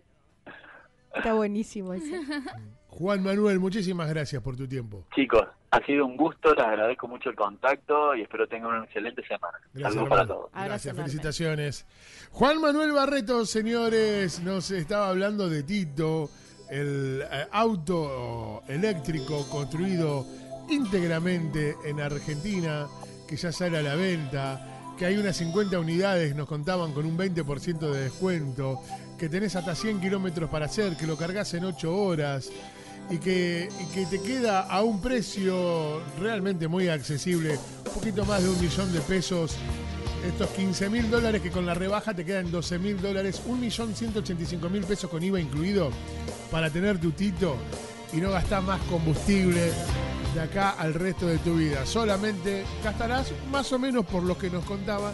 Está 1.14 1.34
buenísimo 1.34 1.94
eso. 1.94 2.06
Juan 2.88 3.22
Manuel, 3.24 3.60
muchísimas 3.60 4.10
gracias 4.10 4.42
por 4.42 4.56
tu 4.56 4.68
tiempo. 4.68 5.06
Chicos, 5.14 5.46
ha 5.72 5.86
sido 5.86 6.06
un 6.06 6.16
gusto, 6.18 6.54
les 6.54 6.66
agradezco 6.66 7.08
mucho 7.08 7.30
el 7.30 7.36
contacto 7.36 8.16
y 8.16 8.22
espero 8.22 8.48
tengan 8.48 8.72
una 8.72 8.84
excelente 8.86 9.26
semana. 9.26 9.58
Gracias, 9.74 9.94
Saludos 9.94 10.10
para 10.10 10.28
todos. 10.28 10.52
Gracias, 10.54 10.96
felicitaciones. 10.96 11.86
Juan 12.32 12.62
Manuel 12.62 12.92
Barreto, 12.92 13.46
señores, 13.46 14.42
nos 14.42 14.72
estaba 14.72 15.10
hablando 15.10 15.50
de 15.50 15.64
Tito, 15.64 16.30
el 16.72 17.22
eh, 17.30 17.48
auto 17.52 18.64
eléctrico 18.68 19.46
construido 19.50 20.26
íntegramente 20.70 21.76
en 21.84 22.00
Argentina, 22.00 22.88
que 23.28 23.36
ya 23.36 23.52
sale 23.52 23.78
a 23.78 23.82
la 23.82 23.96
venta, 23.96 24.94
que 24.98 25.06
hay 25.06 25.18
unas 25.18 25.36
50 25.36 25.78
unidades, 25.80 26.34
nos 26.34 26.48
contaban 26.48 26.94
con 26.94 27.06
un 27.06 27.18
20% 27.18 27.92
de 27.92 28.04
descuento, 28.04 28.82
que 29.18 29.28
tenés 29.28 29.56
hasta 29.56 29.76
100 29.76 30.00
kilómetros 30.00 30.50
para 30.50 30.68
hacer, 30.68 30.96
que 30.96 31.06
lo 31.06 31.18
cargas 31.18 31.54
en 31.54 31.66
8 31.66 31.94
horas 31.94 32.50
y 33.10 33.18
que, 33.18 33.68
y 33.80 33.94
que 33.94 34.06
te 34.06 34.22
queda 34.22 34.62
a 34.62 34.82
un 34.82 35.02
precio 35.02 36.02
realmente 36.20 36.70
muy 36.70 36.88
accesible, 36.88 37.60
un 37.86 37.94
poquito 37.94 38.24
más 38.26 38.44
de 38.44 38.50
un 38.50 38.62
millón 38.62 38.94
de 38.94 39.02
pesos. 39.02 39.58
Estos 40.26 40.50
15 40.52 40.90
mil 40.90 41.10
dólares 41.10 41.42
que 41.42 41.50
con 41.50 41.66
la 41.66 41.74
rebaja 41.74 42.14
te 42.14 42.24
quedan 42.24 42.52
12 42.52 42.78
mil 42.78 43.02
dólares, 43.02 43.42
un 43.46 43.60
millón 43.60 43.96
185 43.96 44.70
mil 44.70 44.84
pesos 44.84 45.10
con 45.10 45.24
IVA 45.24 45.40
incluido 45.40 45.90
para 46.52 46.70
tener 46.70 47.00
tu 47.00 47.12
tito 47.12 47.56
y 48.14 48.18
no 48.18 48.32
gastar 48.32 48.62
más 48.62 48.80
combustible 48.84 49.72
de 50.36 50.42
acá 50.42 50.72
al 50.72 50.94
resto 50.94 51.28
de 51.28 51.40
tu 51.40 51.56
vida. 51.56 51.86
Solamente 51.86 52.64
gastarás 52.84 53.32
más 53.50 53.72
o 53.74 53.80
menos 53.80 54.06
por 54.06 54.24
lo 54.24 54.38
que 54.38 54.50
nos 54.50 54.64
contaba 54.66 55.12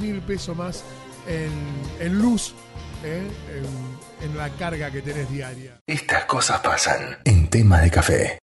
mil 0.00 0.20
pesos 0.20 0.56
más 0.56 0.84
en, 1.28 2.18
luz, 2.18 2.54
¿eh? 3.04 3.28
en, 4.22 4.36
la 4.36 4.48
carga 4.50 4.90
que 4.90 5.02
tenés 5.02 5.30
diaria. 5.30 5.80
Estas 5.86 6.24
cosas 6.24 6.60
pasan 6.60 7.18
en 7.24 7.48
tema 7.48 7.80
de 7.80 7.90
café. 7.90 8.40